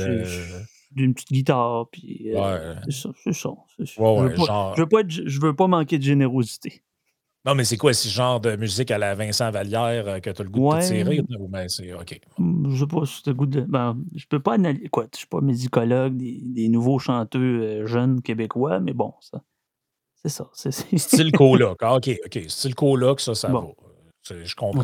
[0.91, 1.89] d'une petite guitare.
[1.91, 3.11] Puis, euh, C'est ça.
[3.25, 3.51] C'est ça.
[3.79, 6.83] je, veux pas, je, veux pas je veux pas manquer de générosité.
[7.45, 10.43] Non, mais c'est quoi ce genre de musique à la Vincent Vallière euh, que tu
[10.43, 11.21] as le goût de tirer?
[11.39, 12.21] Ou ben, c'est OK.
[12.37, 13.61] Mm, je sais pas si le goût de.
[13.63, 14.89] Ben, je peux pas analyser.
[14.89, 19.43] Quoi, je suis pas musicologue des, des nouveaux chanteurs euh, jeunes québécois, mais bon, ça.
[20.17, 20.51] C'est ça.
[20.53, 21.79] C'est, Style coloc.
[21.81, 22.39] Ah, OK, OK.
[22.49, 23.65] Style coloc, ça, ça va.
[24.29, 24.83] Je comprends.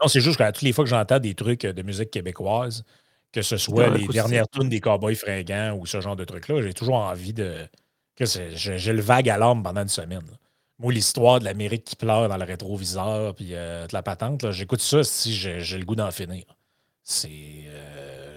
[0.00, 2.84] Non, c'est juste que toutes les fois que j'entends des trucs de musique québécoise,
[3.32, 6.74] que ce soit les dernières tunes des Cowboys fringants ou ce genre de trucs-là, j'ai
[6.74, 7.66] toujours envie de.
[8.16, 8.24] que
[8.54, 10.26] J'ai le vague à l'âme pendant une semaine.
[10.78, 14.80] Moi, l'histoire de l'Amérique qui pleure dans le rétroviseur, puis euh, de la patente, j'écoute
[14.80, 16.44] ça si j'ai le goût d'en finir.
[17.02, 17.28] C'est.
[17.66, 18.36] Euh,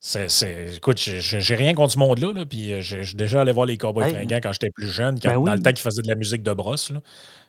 [0.00, 3.76] c'est, écoute, j'ai rien contre ce monde-là, là, puis euh, j'ai déjà allé voir les
[3.76, 6.14] Cowboys fringants quand j'étais plus jeune, quand, ben dans le temps qu'ils faisaient de la
[6.14, 6.90] musique de brosse.
[6.90, 7.00] Là.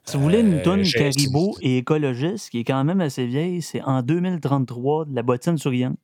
[0.05, 3.83] Si vous voulez une tonne caribou et écologiste, qui est quand même assez vieille, c'est
[3.83, 5.97] en 2033 de la bottine souriante.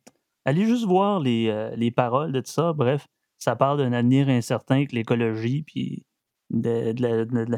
[0.45, 2.73] Allez juste voir les, euh, les paroles de tout ça.
[2.73, 3.07] Bref,
[3.39, 6.05] ça parle d'un avenir incertain avec l'écologie, puis
[6.51, 7.57] de, de, la, de, la,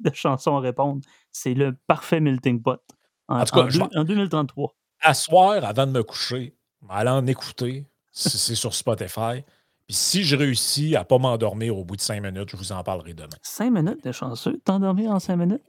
[0.00, 1.00] de, chansons à répondre.
[1.30, 2.80] C'est le parfait melting pot.
[3.28, 4.74] En, tout cas, en, 2033.
[5.00, 6.56] À soir, avant de me coucher,
[6.88, 7.86] aller en écouter,
[8.16, 9.44] c'est sur Spotify.
[9.86, 12.82] Puis si je réussis à pas m'endormir au bout de cinq minutes, je vous en
[12.82, 13.36] parlerai demain.
[13.42, 14.58] Cinq minutes, t'es chanceux?
[14.64, 15.62] T'endormir en cinq minutes?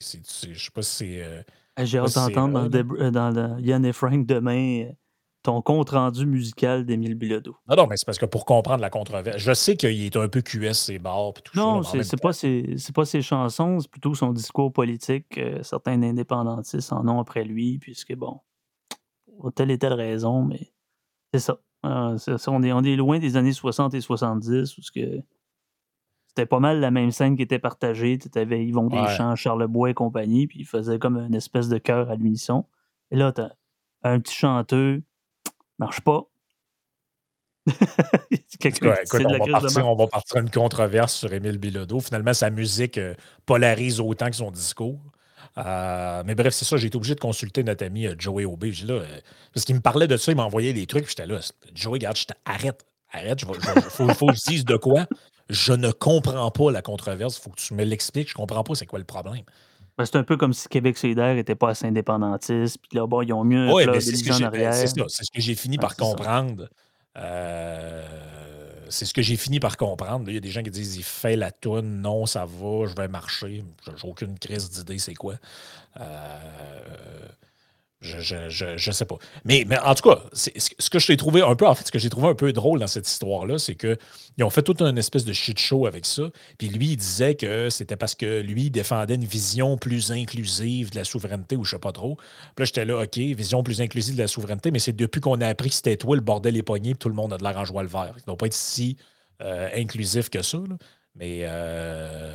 [0.00, 1.22] Je sais pas si c'est.
[1.22, 1.42] Euh,
[1.84, 4.92] J'ai hâte d'entendre dans, dans, le Yann et Frank demain euh,
[5.42, 7.56] ton compte rendu musical d'Émile Bilodeau.
[7.68, 10.28] Non, non, mais c'est parce que pour comprendre la controverse, je sais qu'il est un
[10.28, 11.96] peu QS, ses bars, puis tout non, ça.
[11.96, 15.36] Non, c'est pas, ses, pas ses chansons, c'est plutôt son discours politique.
[15.36, 18.40] Euh, certains indépendantistes en ont après lui, puisque bon,
[19.38, 20.72] pour telle et telle raison, mais
[21.34, 21.60] c'est ça.
[21.82, 22.16] Ah,
[22.48, 26.90] on, est, on est loin des années 60 et 70 où c'était pas mal la
[26.90, 28.18] même scène qui était partagée.
[28.18, 29.02] Tu avais Yvon ouais.
[29.02, 32.64] Deschamps, Charlebois et compagnie, puis ils faisaient comme une espèce de chœur à l'unisson.
[33.10, 33.50] Et là, t'as
[34.02, 34.98] un petit chanteur,
[35.78, 36.24] marche pas.
[37.68, 42.00] on, va partir, on, va partir, une controverse sur Émile Bilodeau.
[42.00, 43.14] Finalement, sa musique euh,
[43.44, 44.98] polarise autant que son discours.
[45.58, 48.72] Euh, mais bref, c'est ça, j'ai été obligé de consulter notre ami euh, Joey Aubé.
[48.86, 49.00] Là,
[49.52, 51.40] parce qu'il me parlait de ça, il m'envoyait des trucs, j'étais là,
[51.74, 53.46] Joey, regarde, arrête, arrête, il
[53.90, 55.06] faut, faut, que je dise de quoi.
[55.48, 58.62] Je ne comprends pas la controverse, il faut que tu me l'expliques, je ne comprends
[58.62, 59.42] pas c'est quoi le problème.
[59.96, 63.22] Ben, c'est un peu comme si Québec solidaire n'était pas assez indépendantiste, puis là, bon,
[63.22, 66.68] ils ont mieux ouais, c'est ce, ben, c'est ce que j'ai fini par comprendre.
[68.88, 70.28] C'est ce que j'ai fini par comprendre.
[70.28, 72.94] Il y a des gens qui disent il fait la toune, non, ça va, je
[72.94, 73.64] vais marcher.
[73.86, 75.34] J'ai aucune crise d'idée, c'est quoi.
[76.00, 77.28] Euh,
[78.00, 79.16] je, je, sais pas.
[79.44, 81.90] Mais, mais en tout cas, ce que je t'ai trouvé un peu, en fait, ce
[81.90, 84.98] que j'ai trouvé un peu drôle dans cette histoire-là, c'est qu'ils ont fait toute une
[84.98, 86.22] espèce de shit show avec ça.
[86.58, 90.90] Puis lui, il disait que c'était parce que lui, il défendait une vision plus inclusive
[90.90, 92.14] de la souveraineté ou je sais pas trop.
[92.54, 95.40] Puis là, j'étais là, OK, vision plus inclusive de la souveraineté, mais c'est depuis qu'on
[95.40, 97.64] a appris que c'était toi, le bordel est pogné, tout le monde a de en
[97.64, 98.12] joie le vert.
[98.16, 98.96] Il ne doit pas être si
[99.42, 100.58] euh, inclusif que ça.
[101.18, 102.30] Mais euh,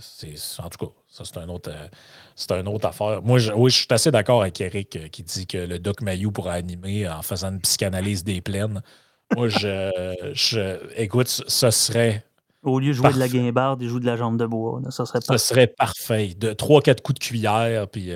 [0.00, 1.86] c'est en tout cas, ça c'est un autre euh,
[2.34, 3.20] c'est une autre affaire.
[3.22, 6.00] Moi, je, oui, je suis assez d'accord avec Eric euh, qui dit que le Doc
[6.00, 8.80] Mayou pourra animer en faisant une psychanalyse des plaines.
[9.36, 12.24] Moi, je, écoute, ce serait.
[12.62, 14.80] Au lieu de jouer de la guimbarde, il joue de la jambe de bois.
[14.90, 15.38] ça serait parfait.
[15.38, 16.34] serait parfait.
[16.34, 17.88] De 3-4 coups de cuillère.
[17.88, 18.12] Puis,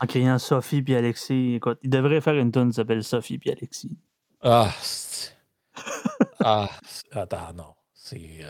[0.00, 1.56] En criant Sophie puis Alexis.
[1.56, 3.96] Écoute, il devrait faire une tonne qui s'appelle Sophie puis Alexis.
[4.42, 4.72] Ah.
[6.40, 6.70] ah.
[7.12, 7.74] Attends, non.
[7.92, 8.40] C'est.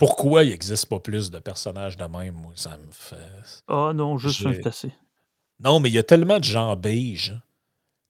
[0.00, 3.16] Pourquoi il n'existe pas plus de personnages de même, moi, ça me fait.
[3.68, 4.94] Ah non, juste un assez.
[5.62, 7.38] Non, mais il y a tellement de gens beige.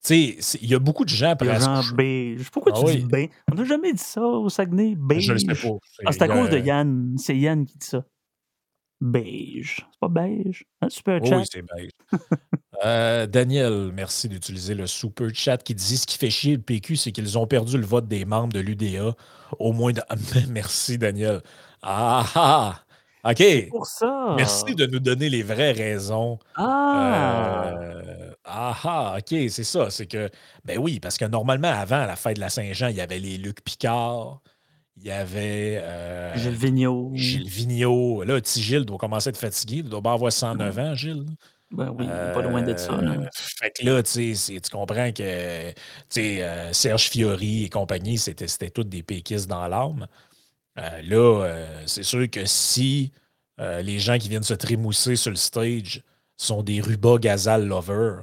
[0.05, 1.63] Tu sais, il y a beaucoup de gens presque.
[1.63, 2.49] Gens beige.
[2.53, 3.31] Pourquoi tu ah dis beige?
[3.51, 5.25] On n'a jamais dit ça au Saguenay, beige.
[5.25, 5.77] Je ne sais pas.
[6.07, 7.17] Ah, c'est à cause de Yann.
[7.19, 8.05] C'est Yann qui dit ça.
[9.01, 9.85] Beige.
[9.91, 10.65] C'est pas beige.
[10.81, 11.39] Un super chat.
[11.39, 11.91] Oui, c'est beige.
[12.85, 16.97] Euh, Daniel, merci d'utiliser le super chat qui dit ce qui fait chier le PQ,
[16.97, 19.15] c'est qu'ils ont perdu le vote des membres de l'UDA.
[19.59, 20.01] Au moins, de...
[20.49, 21.43] merci Daniel.
[21.83, 22.75] Ah, ah,
[23.25, 23.31] ah!
[23.31, 23.69] OK.
[23.69, 24.35] pour ça.
[24.37, 26.39] Merci de nous donner les vraies raisons.
[26.57, 27.73] Ah!
[27.75, 29.91] Euh, ah, ah, OK, c'est ça.
[29.91, 30.31] C'est que,
[30.65, 33.37] ben oui, parce que normalement, avant, la fête de la Saint-Jean, il y avait les
[33.37, 34.41] Luc Picard,
[34.97, 35.81] il y avait.
[35.83, 37.13] Euh, Gilles Vigneault.
[37.15, 38.25] Gilles Vigneault.
[38.25, 39.77] Là, petit Gilles doit commencer à être fatigué.
[39.77, 41.27] Il doit avoir 109 ans, Gilles.
[41.71, 42.97] Ben oui, pas loin d'être ça.
[42.97, 43.13] Là.
[43.13, 45.73] Euh, fait que là, tu comprends que
[46.19, 50.09] euh, Serge Fiori et compagnie, c'était toutes des péquistes dans l'âme.
[50.79, 53.13] Euh, là, euh, c'est sûr que si
[53.61, 56.03] euh, les gens qui viennent se trémousser sur le stage
[56.37, 58.23] sont des rubas gazal lovers,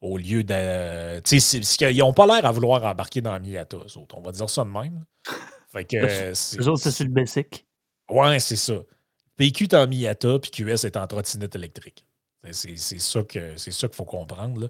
[0.00, 1.20] au lieu de.
[1.20, 1.60] Tu sais,
[1.92, 3.76] ils n'ont pas l'air à vouloir embarquer dans la Miata,
[4.14, 5.04] On va dire ça de même.
[5.72, 5.96] Fait que.
[5.96, 7.66] Les autres, c'est sur le basic.
[8.08, 8.74] Ouais, c'est ça.
[9.36, 12.04] PQ est en Miata, puis QS est en trottinette électrique.
[12.50, 13.54] C'est ça qu'il
[13.92, 14.62] faut comprendre.
[14.62, 14.68] Là.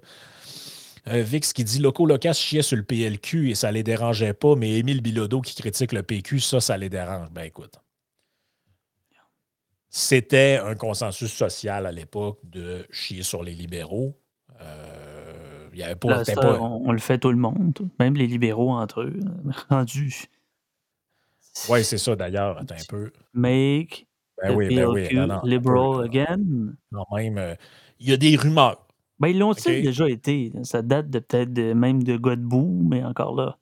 [1.07, 4.55] Euh, Vix qui dit Loco Locas chiait sur le PLQ et ça les dérangeait pas,
[4.55, 7.29] mais Émile Bilodeau qui critique le PQ, ça, ça les dérange.
[7.31, 7.79] Ben écoute.
[9.89, 14.17] C'était un consensus social à l'époque de chier sur les libéraux.
[14.61, 16.23] Euh, y avait pas,
[16.59, 19.19] On, le fait tout le monde, même les libéraux entre eux,
[19.69, 20.25] rendus.
[21.67, 23.11] Oui, c'est ça d'ailleurs, un peu.
[23.33, 24.07] Make
[24.41, 25.07] ben oui, ben oui,
[25.43, 26.73] liberal again?
[26.91, 27.55] Non, même, euh,
[27.99, 28.87] il y a des rumeurs.
[29.21, 30.51] Ben, ils l'ont déjà été?
[30.63, 33.59] Ça date de peut-être même de Godbout, mais encore là.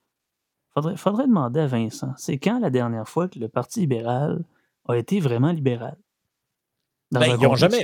[0.73, 2.13] Faudrait, faudrait demander à Vincent.
[2.15, 4.41] C'est quand la dernière fois que le Parti libéral
[4.87, 5.97] a été vraiment libéral?
[7.11, 7.83] Ben, ils n'ont jamais,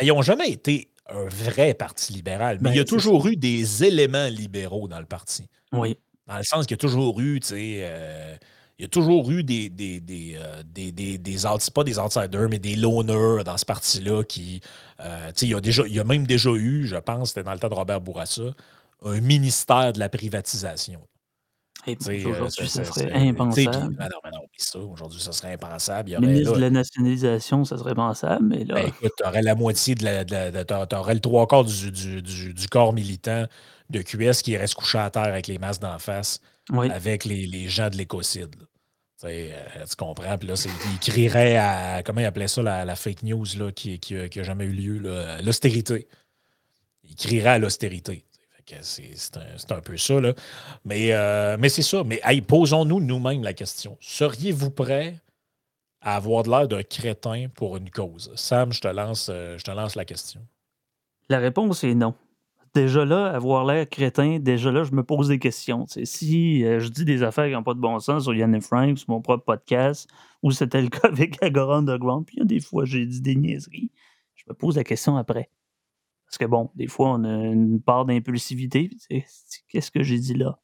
[0.00, 4.28] ils jamais été un vrai parti libéral, mais il y a toujours eu des éléments
[4.28, 5.48] libéraux dans le parti.
[5.72, 5.98] Oui.
[6.28, 8.36] Dans le sens qu'il y a toujours eu, tu sais, euh,
[8.78, 11.36] il y a toujours eu des, des, des, euh, des, des, des
[11.72, 14.60] pas des outsiders, mais des loners dans ce parti-là qui.
[15.00, 17.52] Euh, il, y a déjà, il y a même déjà eu, je pense, c'était dans
[17.52, 18.54] le temps de Robert Bourassa,
[19.04, 21.00] un ministère de la privatisation.
[21.86, 23.76] Aujourd'hui, ça serait impensable.
[23.76, 23.90] non,
[24.24, 26.12] mais non, ça, aujourd'hui, ça serait impensable.
[26.12, 28.74] Le ministre de la nationalisation, ça serait pensable, mais là.
[28.74, 30.24] Ben, écoute, tu aurais la moitié de la.
[30.24, 33.46] tu aurais le trois quarts du, du, du, du, corps militant
[33.90, 36.40] de QS qui reste couché à terre avec les masques d'en face
[36.70, 38.54] avec les, les, gens de l'écocide.
[39.24, 40.36] Euh, tu comprends?
[40.36, 40.54] Puis là,
[40.92, 42.02] il crierait à.
[42.02, 44.98] Comment il appelait ça, la, fake news là, qui n'a jamais eu lieu?
[45.42, 46.08] L'austérité.
[47.04, 48.24] Il crierait à l'austérité.
[48.80, 50.20] C'est un, un, peu ça.
[50.20, 50.32] Là.
[50.84, 52.02] Mais, euh, mais c'est ça.
[52.04, 53.96] Mais posons-nous nous-mêmes la question.
[54.00, 55.16] Seriez-vous prêt
[56.00, 58.32] à avoir de l'air d'un crétin pour une cause?
[58.36, 60.40] Sam, je te lance, euh, je te lance la question.
[61.28, 62.14] La réponse est non
[62.74, 65.86] déjà là, avoir l'air crétin, déjà là, je me pose des questions.
[65.86, 68.60] Si euh, je dis des affaires qui n'ont pas de bon sens sur Yann et
[68.60, 70.08] Frank, sur mon propre podcast,
[70.42, 73.90] ou c'était le cas avec Agora Underground, puis des fois, j'ai dit des niaiseries,
[74.34, 75.50] je me pose la question après.
[76.26, 78.90] Parce que bon, des fois, on a une part d'impulsivité.
[79.68, 80.58] Qu'est-ce que j'ai dit là?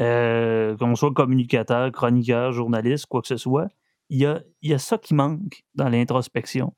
[0.00, 3.68] Euh, qu'on soit communicateur, chroniqueur, journaliste, quoi que ce soit,
[4.08, 6.74] il y a, y a ça qui manque dans l'introspection.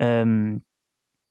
[0.00, 0.56] Euh,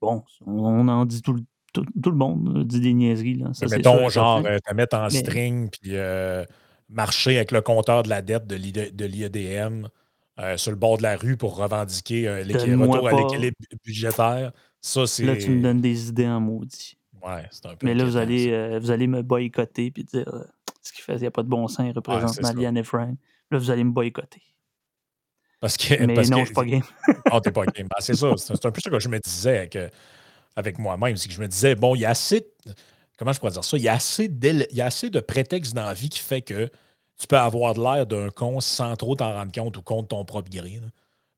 [0.02, 1.42] bon, on en dit tout le
[1.82, 3.36] tout, le monde dit des niaiseries.
[3.36, 3.50] Là.
[3.54, 5.94] Ça, mettons, genre, te mettre en string, puis
[6.90, 9.88] marcher avec le compteur de la dette de l'IEDM
[10.58, 14.52] sur le bord de la rue pour revendiquer un retour à l'équilibre budgétaire.
[14.82, 15.26] Ça, c'est.
[15.26, 16.98] Là, tu me donnes des idées en maudit.
[17.26, 17.86] Ouais, c'est un peu.
[17.88, 20.26] Mais là, vous allez, vous allez me boycotter puis dire
[20.86, 23.18] ce qu'il fait, il n'y a pas de bon sens, il représente Malian et Frank.
[23.52, 24.42] Là, vous allez me boycotter.
[25.60, 26.84] Parce que, mais parce non, que, je suis pas game.
[27.32, 27.88] oh, t'es pas game.
[27.88, 28.34] Ben, c'est ça.
[28.38, 29.78] C'est un peu ça que je me disais avec,
[30.56, 31.18] avec moi-même.
[31.18, 32.48] C'est que je me disais, bon, il y a assez.
[33.18, 33.78] Comment je pourrais dire ça?
[33.78, 36.42] Il y a assez, il y a assez de prétextes dans la vie qui fait
[36.42, 36.70] que
[37.18, 40.26] tu peux avoir de l'air d'un con sans trop t'en rendre compte ou contre ton
[40.26, 40.82] propre gré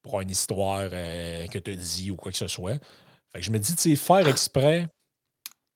[0.01, 2.79] pour une histoire euh, que tu dis ou quoi que ce soit.
[3.31, 4.87] Fait que je me dis, tu sais, faire exprès.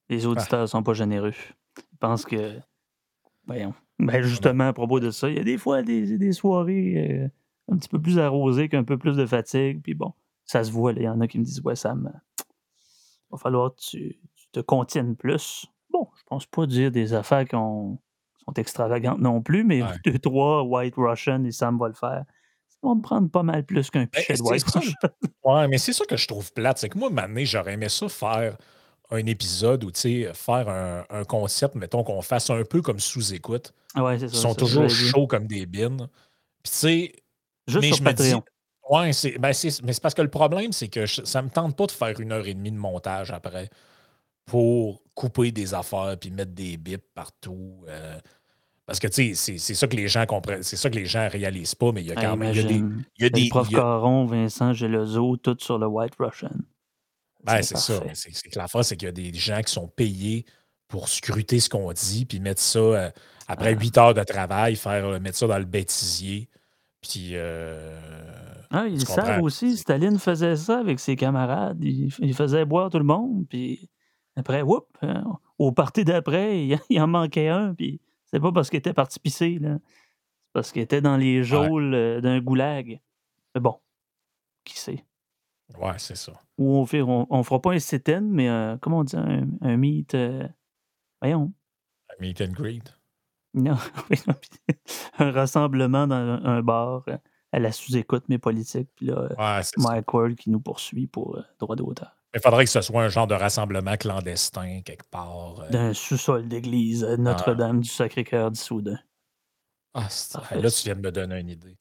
[0.10, 1.34] Les auditeurs ne sont pas généreux.
[1.78, 2.60] Ils pensent que.
[3.46, 3.74] Voyons.
[4.00, 7.28] Ben justement, à propos de ça, il y a des fois des, soirées euh,
[7.72, 9.82] un petit peu plus arrosées qu'un peu plus de fatigue.
[9.84, 10.14] Puis bon,
[10.44, 10.94] ça se voit.
[10.94, 12.10] Il y en a qui me disent Ouais, ça me.
[13.32, 14.20] Va falloir que tu,
[14.52, 15.66] te contiennes plus.
[15.92, 17.98] Bon, je pense pas dire des affaires qui sont
[18.58, 22.26] extravagantes non plus, mais deux, trois, White Russian et Sam va le faire.
[22.68, 24.92] Ça va me prendre pas mal plus qu'un ben, pichet de White Russian.
[25.44, 26.78] Ouais, mais c'est ça que je trouve plate.
[26.78, 28.58] C'est que moi, maintenant, j'aurais aimé ça faire
[29.10, 33.74] un épisode ou faire un, un, concept, mettons qu'on fasse un peu comme sous-écoute.
[33.96, 34.36] Ouais, c'est ça.
[34.36, 36.08] Ils sont toujours chauds comme des bines.
[36.64, 37.14] Puis tu sais.
[37.68, 38.44] Juste sur Patreon.
[38.92, 39.52] Ouais, c'est, ben
[39.84, 42.32] mais c'est parce que le problème, c'est que ça me tente pas de faire une
[42.32, 43.70] heure et demie de montage après
[44.46, 47.84] pour couper des affaires puis mettre des bips partout.
[47.88, 48.20] Euh,
[48.86, 51.28] parce que, tu sais, c'est ça que les gens comprennent, c'est ça que les gens
[51.32, 52.54] réalisent pas, mais il y a quand même.
[52.54, 52.84] Il y a des.
[53.20, 56.52] Y a des prof Caron, Vincent Gelozo, tout sur le White Russian.
[57.44, 58.04] Ben, c'est ça.
[58.14, 60.46] C'est que c'est qu'il y a des gens qui sont payés
[60.88, 63.10] pour scruter ce qu'on dit, puis mettre ça euh,
[63.48, 63.80] après ah.
[63.80, 66.50] huit heures de travail, faire euh, mettre ça dans le bêtisier.
[67.02, 67.32] Puis.
[67.34, 67.96] Euh,
[68.70, 69.78] ah, ils savent aussi.
[69.78, 71.84] Staline faisait ça avec ses camarades.
[71.84, 73.90] Il, il faisait boire tout le monde, puis
[74.36, 75.24] après, whoop, hein,
[75.58, 79.60] au parti d'après, il, en manquait un, puis c'est pas parce qu'il était parti pisser,
[79.60, 79.78] là.
[79.84, 83.00] C'est parce qu'il était dans les geôles euh, d'un goulag.
[83.56, 83.80] Mais bon,
[84.66, 85.06] qui sait?
[85.78, 86.34] Ouais, c'est ça.
[86.58, 88.50] Ou on, fait, on, fera pas un sit-in, mais
[88.82, 90.14] comment on dit, un, un meet.
[90.16, 90.46] Euh,
[91.22, 91.54] voyons.
[92.10, 92.94] Un meet and greet.
[93.54, 93.78] Non,
[95.20, 97.18] un rassemblement dans un, bar euh,
[97.52, 98.90] à la sous-écoute, mais politique.
[98.96, 102.22] Puis là, Mike Ward qui nous poursuit pour droit d'auteur.
[102.34, 105.62] Il faudrait que ce soit un genre de rassemblement clandestin quelque part.
[105.62, 105.70] Euh.
[105.70, 108.98] D'un sous-sol d'église euh, Notre-Dame du Sacré-Cœur d'Issoudun.
[109.94, 110.08] Ah,
[110.52, 111.78] là, tu viens de me donner une idée.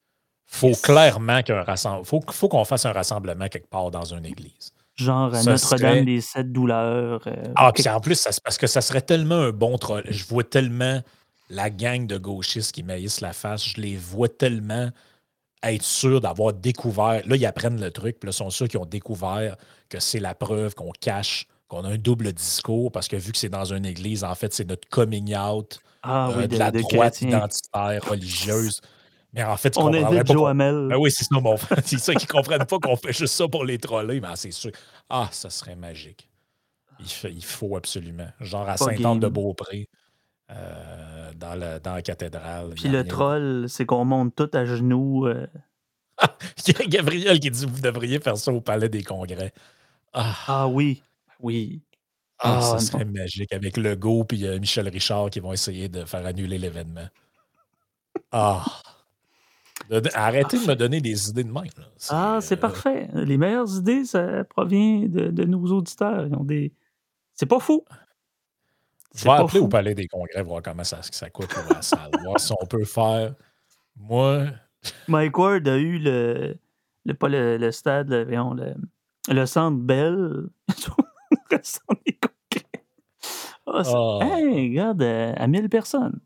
[0.47, 2.03] Faut clairement qu'un rassemblement.
[2.03, 4.73] Faut, faut qu'on fasse un rassemblement quelque part dans une église.
[4.97, 7.23] Genre à Notre-Dame des Sept Douleurs.
[7.29, 10.03] Euh, ah, puis en plus, parce que ça serait tellement un bon troll.
[10.09, 11.01] Je vois tellement
[11.51, 13.69] la gang de gauchistes qui maïssent la face.
[13.69, 14.91] Je les vois tellement
[15.63, 17.23] être sûrs d'avoir découvert.
[17.27, 19.57] Là, ils apprennent le truc, puis là, ils sont sûrs qu'ils ont découvert
[19.89, 23.39] que c'est la preuve qu'on cache, qu'on a un double discours, parce que vu que
[23.39, 27.21] c'est dans une église, en fait, c'est notre coming out ah, euh, de, la droite
[27.21, 28.81] identitaire religieuse.
[29.33, 30.89] Mais en fait, on est Joe Hamel.
[30.89, 31.79] Ben oui, c'est ça, mon frère.
[31.85, 34.21] C'est ça qu'ils ne comprennent pas qu'on fait juste ça pour les troller.
[34.21, 34.73] Mais c'est sûr.
[35.09, 36.29] Ah, ça serait magique.
[36.99, 38.29] Il, faut absolument.
[38.41, 39.89] Genre à Saint-Anne-de-Beaupré,
[40.51, 42.75] euh, dans, dans, la cathédrale.
[42.75, 45.27] Puis le troll, c'est qu'on monte tout à genoux.
[45.27, 45.47] Euh,
[46.67, 49.53] Il y a Gabriel qui dit Vous devriez faire ça au Palais des Congrès.
[50.13, 51.03] Ah, ah oui,
[51.41, 51.81] oui.
[52.39, 56.05] Ah, ça ah, serait magique avec Legault et euh, Michel Richard qui vont essayer de
[56.05, 57.09] faire annuler l'événement.
[58.33, 58.65] Ah.
[60.15, 61.65] Arrêtez de me donner des idées de même.
[62.09, 63.09] Ah, c'est euh, parfait.
[63.13, 66.27] Les meilleures idées, ça provient de, nos auditeurs.
[66.27, 66.73] Ils ont des...
[67.35, 67.85] C'est pas fou.
[69.15, 72.11] Je vais appeler au Palais des Congrès, voir comment ça, ça coûte pour la salle.
[72.23, 73.35] voir si on peut faire.
[73.97, 74.47] Moi,
[75.09, 76.57] Mike Ward a eu le,
[77.05, 78.75] le pas le, le stade, le, le,
[79.29, 80.49] le centre Bell.
[81.51, 82.85] le centre des congrès.
[83.67, 84.21] Oh, oh.
[84.23, 86.21] Hey, regarde, euh, à 1000 personnes.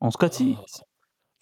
[0.00, 0.56] On se cotise.
[0.58, 0.84] Oh.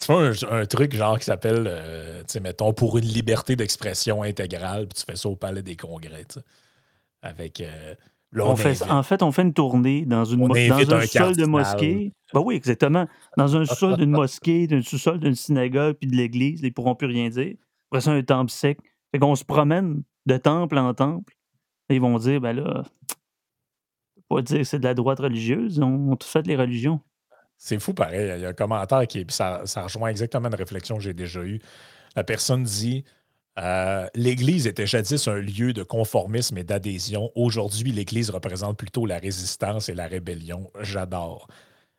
[0.01, 4.23] Tu fais un, truc genre qui s'appelle, euh, tu sais, mettons, pour une liberté d'expression
[4.23, 6.45] intégrale, puis tu fais ça au Palais des Congrès, tu sais.
[7.23, 7.61] Avec.
[7.61, 7.95] Euh,
[8.37, 10.55] on fait, en fait, on fait une tournée dans, une, dans
[10.95, 12.13] un, sol de mosquée.
[12.35, 13.07] Ben oui, exactement.
[13.37, 17.07] Dans un sous-sol d'une mosquée, d'un sous-sol d'une synagogue, puis de l'église, ils pourront plus
[17.07, 17.55] rien dire.
[17.91, 18.79] Après ça, un temple sec.
[19.13, 21.35] Fait qu'on se promène de temple en temple.
[21.89, 22.83] Et ils vont dire, ben là,
[24.29, 27.01] pas dire que c'est de la droite religieuse, on, a tout fait les religions.
[27.57, 28.31] C'est fou, pareil.
[28.37, 31.15] Il y a un commentaire qui, puis ça, ça rejoint exactement une réflexion que j'ai
[31.15, 31.61] déjà eue.
[32.15, 33.05] La personne dit
[33.59, 37.31] euh, L'Église était jadis un lieu de conformisme et d'adhésion.
[37.35, 40.71] Aujourd'hui, l'Église représente plutôt la résistance et la rébellion.
[40.81, 41.49] J'adore.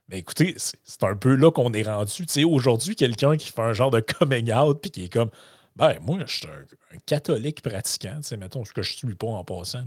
[0.10, 2.26] Mais écoutez, c'est un peu là qu'on est rendu.
[2.26, 5.30] Tu sais, aujourd'hui, quelqu'un qui fait un genre de coming out puis qui est comme
[5.76, 9.28] Ben, moi, je suis un, catholique pratiquant, tu sais, mettons, ce que je suis pas
[9.28, 9.86] en passant.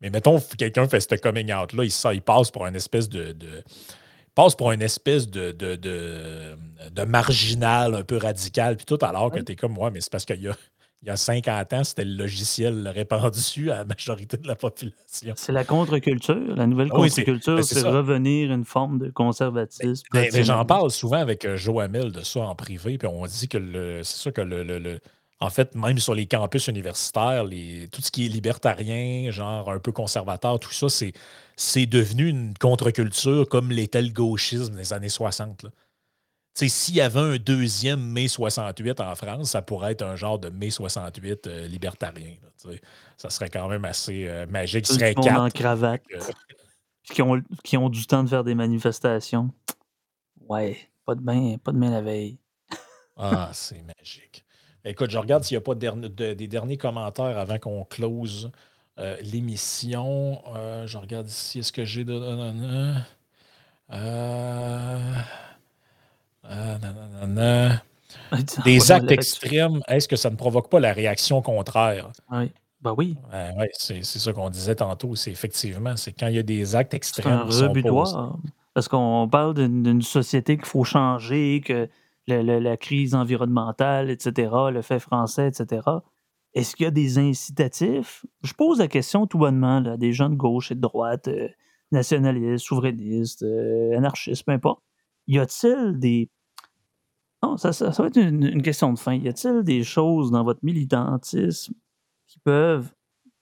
[0.00, 3.36] Mais mettons, quelqu'un fait ce coming out-là, il, il passe pour une espèce de,
[4.34, 9.40] passe pour une espèce de, de, de, marginal un peu radical, puis tout, alors que
[9.40, 10.56] tu es comme moi, mais c'est parce qu'il y a,
[11.02, 15.32] il y a 50 ans, c'était le logiciel répandu à la majorité de la population.
[15.34, 16.54] C'est la contre-culture.
[16.56, 20.04] La nouvelle contre-culture, ben, c'est revenir une forme de conservatisme.
[20.12, 23.08] Mais, ben, ben, j'en parle souvent avec euh, Joe Hamel de ça en privé, puis
[23.08, 25.00] on dit que c'est ça que le,
[25.40, 29.78] En fait, même sur les campus universitaires, les, tout ce qui est libertarien, genre un
[29.78, 30.88] peu conservateur, tout ça,
[31.56, 35.62] c'est devenu une contre-culture comme l'était le gauchisme des années 60.
[35.62, 35.70] Là.
[36.54, 40.50] S'il y avait un deuxième mai 68 en France, ça pourrait être un genre de
[40.50, 42.34] mai 68 euh, libertarien.
[43.16, 44.88] ça serait quand même assez euh, magique.
[44.90, 45.40] Ils seraient quatre.
[45.40, 46.02] en cravate.
[47.04, 49.50] qui, ont, qui ont du temps de faire des manifestations.
[50.48, 50.76] Ouais,
[51.06, 52.38] pas de main, pas de main la veille.
[53.16, 54.44] ah, c'est magique.
[54.84, 58.50] Écoute, je regarde s'il n'y a pas des derniers commentaires avant qu'on close
[58.98, 60.42] euh, l'émission.
[60.86, 62.94] je regarde ici, est-ce que j'ai de.
[63.92, 65.14] Euh...
[66.44, 66.78] Ah,
[68.64, 72.10] Des actes extrêmes, est-ce que ça ne provoque pas la réaction contraire?
[72.30, 72.50] Oui.
[72.82, 73.16] Ben oui.
[73.72, 75.14] c'est ça qu'on disait tantôt.
[75.14, 77.44] C'est effectivement, c'est quand il y a des actes extrêmes.
[77.50, 78.38] C'est un rebutoir.
[78.72, 81.88] Parce qu'on parle d'une société qu'il faut changer, que
[82.26, 85.82] la crise environnementale, etc., le fait français, etc.
[86.54, 88.24] Est-ce qu'il y a des incitatifs?
[88.42, 91.48] Je pose la question tout bonnement à des gens de gauche et de droite, euh,
[91.92, 94.82] nationalistes, souverainistes, euh, anarchistes, peu importe.
[95.26, 96.30] Y a-t-il des
[97.42, 99.14] non, ça, ça, va être une, question de fin.
[99.14, 101.72] Y a-t-il des choses dans votre militantisme
[102.26, 102.92] qui peuvent,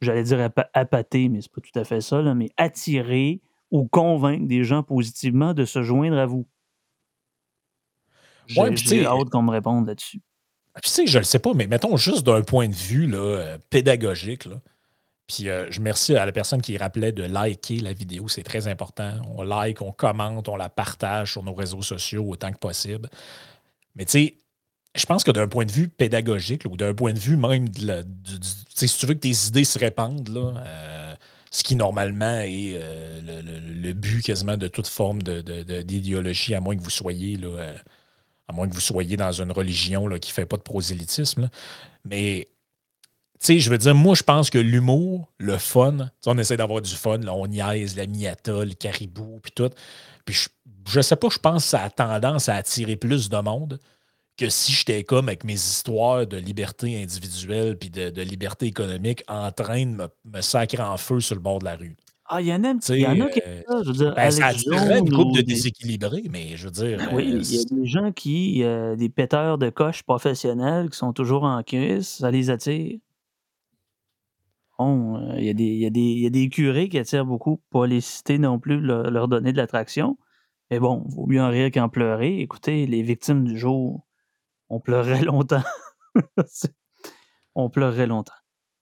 [0.00, 4.62] j'allais dire appâter, mais c'est pas tout à fait ça, mais attirer ou convaincre des
[4.62, 6.46] gens positivement de se joindre à vous?
[8.46, 10.22] J'ai hâte qu'on me réponde là-dessus.
[10.74, 13.18] Ah, tu sais, je le sais pas, mais mettons juste d'un point de vue là,
[13.18, 14.44] euh, pédagogique.
[14.44, 14.60] Là.
[15.28, 18.66] Puis euh, je remercie à la personne qui rappelait de liker la vidéo, c'est très
[18.66, 19.12] important.
[19.36, 23.10] On like, on commente, on la partage sur nos réseaux sociaux autant que possible.
[23.94, 24.34] Mais tu sais,
[24.94, 28.04] je pense que d'un point de vue pédagogique ou d'un point de vue même, de
[28.74, 31.14] si tu veux que tes idées se répandent, là, euh,
[31.50, 36.82] ce qui normalement est euh, le, but quasiment de toute forme d'idéologie, à moins que
[36.82, 37.74] vous soyez là,
[38.48, 41.50] à moins que vous soyez dans une religion là, qui ne fait pas de prosélytisme.
[42.06, 42.48] Mais
[43.46, 46.94] sais, je veux dire, moi, je pense que l'humour, le fun, on essaie d'avoir du
[46.94, 49.70] fun, là, on niaise la miata, le caribou, puis tout.
[50.24, 50.46] Puis
[50.86, 53.78] je, sais pas, je pense que ça a tendance à attirer plus de monde
[54.36, 59.50] que si j'étais comme avec mes histoires de liberté individuelle puis de, liberté économique en
[59.50, 61.96] train de me, sacrer en feu sur le bord de la rue.
[62.30, 64.14] Ah, il y en a, il y en a qui euh, ça, je veux dire.
[64.14, 66.98] Ben, ça attirerait une groupe de déséquilibrés, mais je veux dire.
[66.98, 70.90] Ben oui, euh, il y a des gens qui, euh, des péteurs de coche professionnels
[70.90, 72.98] qui sont toujours en crise, ça les attire.
[74.78, 77.60] Bon, il y, a des, y, a des, y a des curés qui attirent beaucoup,
[77.70, 80.16] pas les citer non plus, leur, donner de l'attraction.
[80.70, 82.40] Mais bon, vaut mieux en rire qu'en pleurer.
[82.40, 84.06] Écoutez, les victimes du jour,
[84.68, 85.64] on pleurerait longtemps.
[87.56, 88.34] on pleurerait longtemps.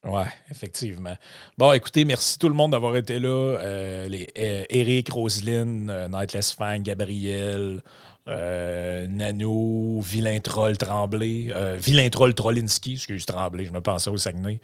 [0.04, 1.16] Oui, effectivement.
[1.58, 3.58] Bon, écoutez, merci tout le monde d'avoir été là.
[3.58, 7.82] Euh, les, euh, Eric, Roselyne, euh, Nightless Fang, Gabriel,
[8.26, 14.60] Nano, Vilain Troll Tremblay, Vilain Troll Trollinski, excuse Tremblay, je me pensais au Saguenay.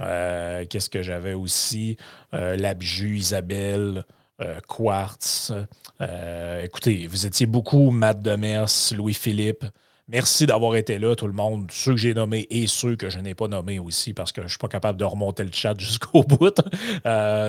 [0.00, 1.96] Euh, qu'est-ce que j'avais aussi?
[2.34, 4.04] Euh, L'Abju, Isabelle,
[4.40, 5.52] euh, Quartz.
[6.62, 9.64] écoutez, vous étiez beaucoup, Matt Demers, Louis-Philippe.
[10.08, 13.18] Merci d'avoir été là, tout le monde, ceux que j'ai nommés et ceux que je
[13.18, 15.74] n'ai pas nommés aussi, parce que je ne suis pas capable de remonter le chat
[15.78, 16.60] jusqu'au bout.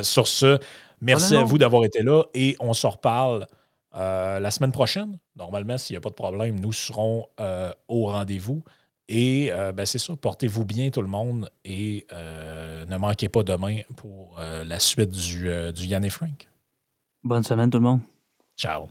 [0.01, 0.59] sur ce,
[1.01, 3.45] merci à vous d'avoir été là et on se reparle
[3.93, 5.19] la semaine prochaine.
[5.35, 7.27] Normalement, s'il n'y a pas de problème, nous serons
[7.87, 8.63] au rendez-vous.
[9.09, 13.43] Et euh, ben, c'est ça, portez-vous bien tout le monde et euh, ne manquez pas
[13.43, 16.47] demain pour euh, la suite du, du Yann et Frank.
[17.23, 18.01] Bonne semaine tout le monde.
[18.57, 18.87] Ciao.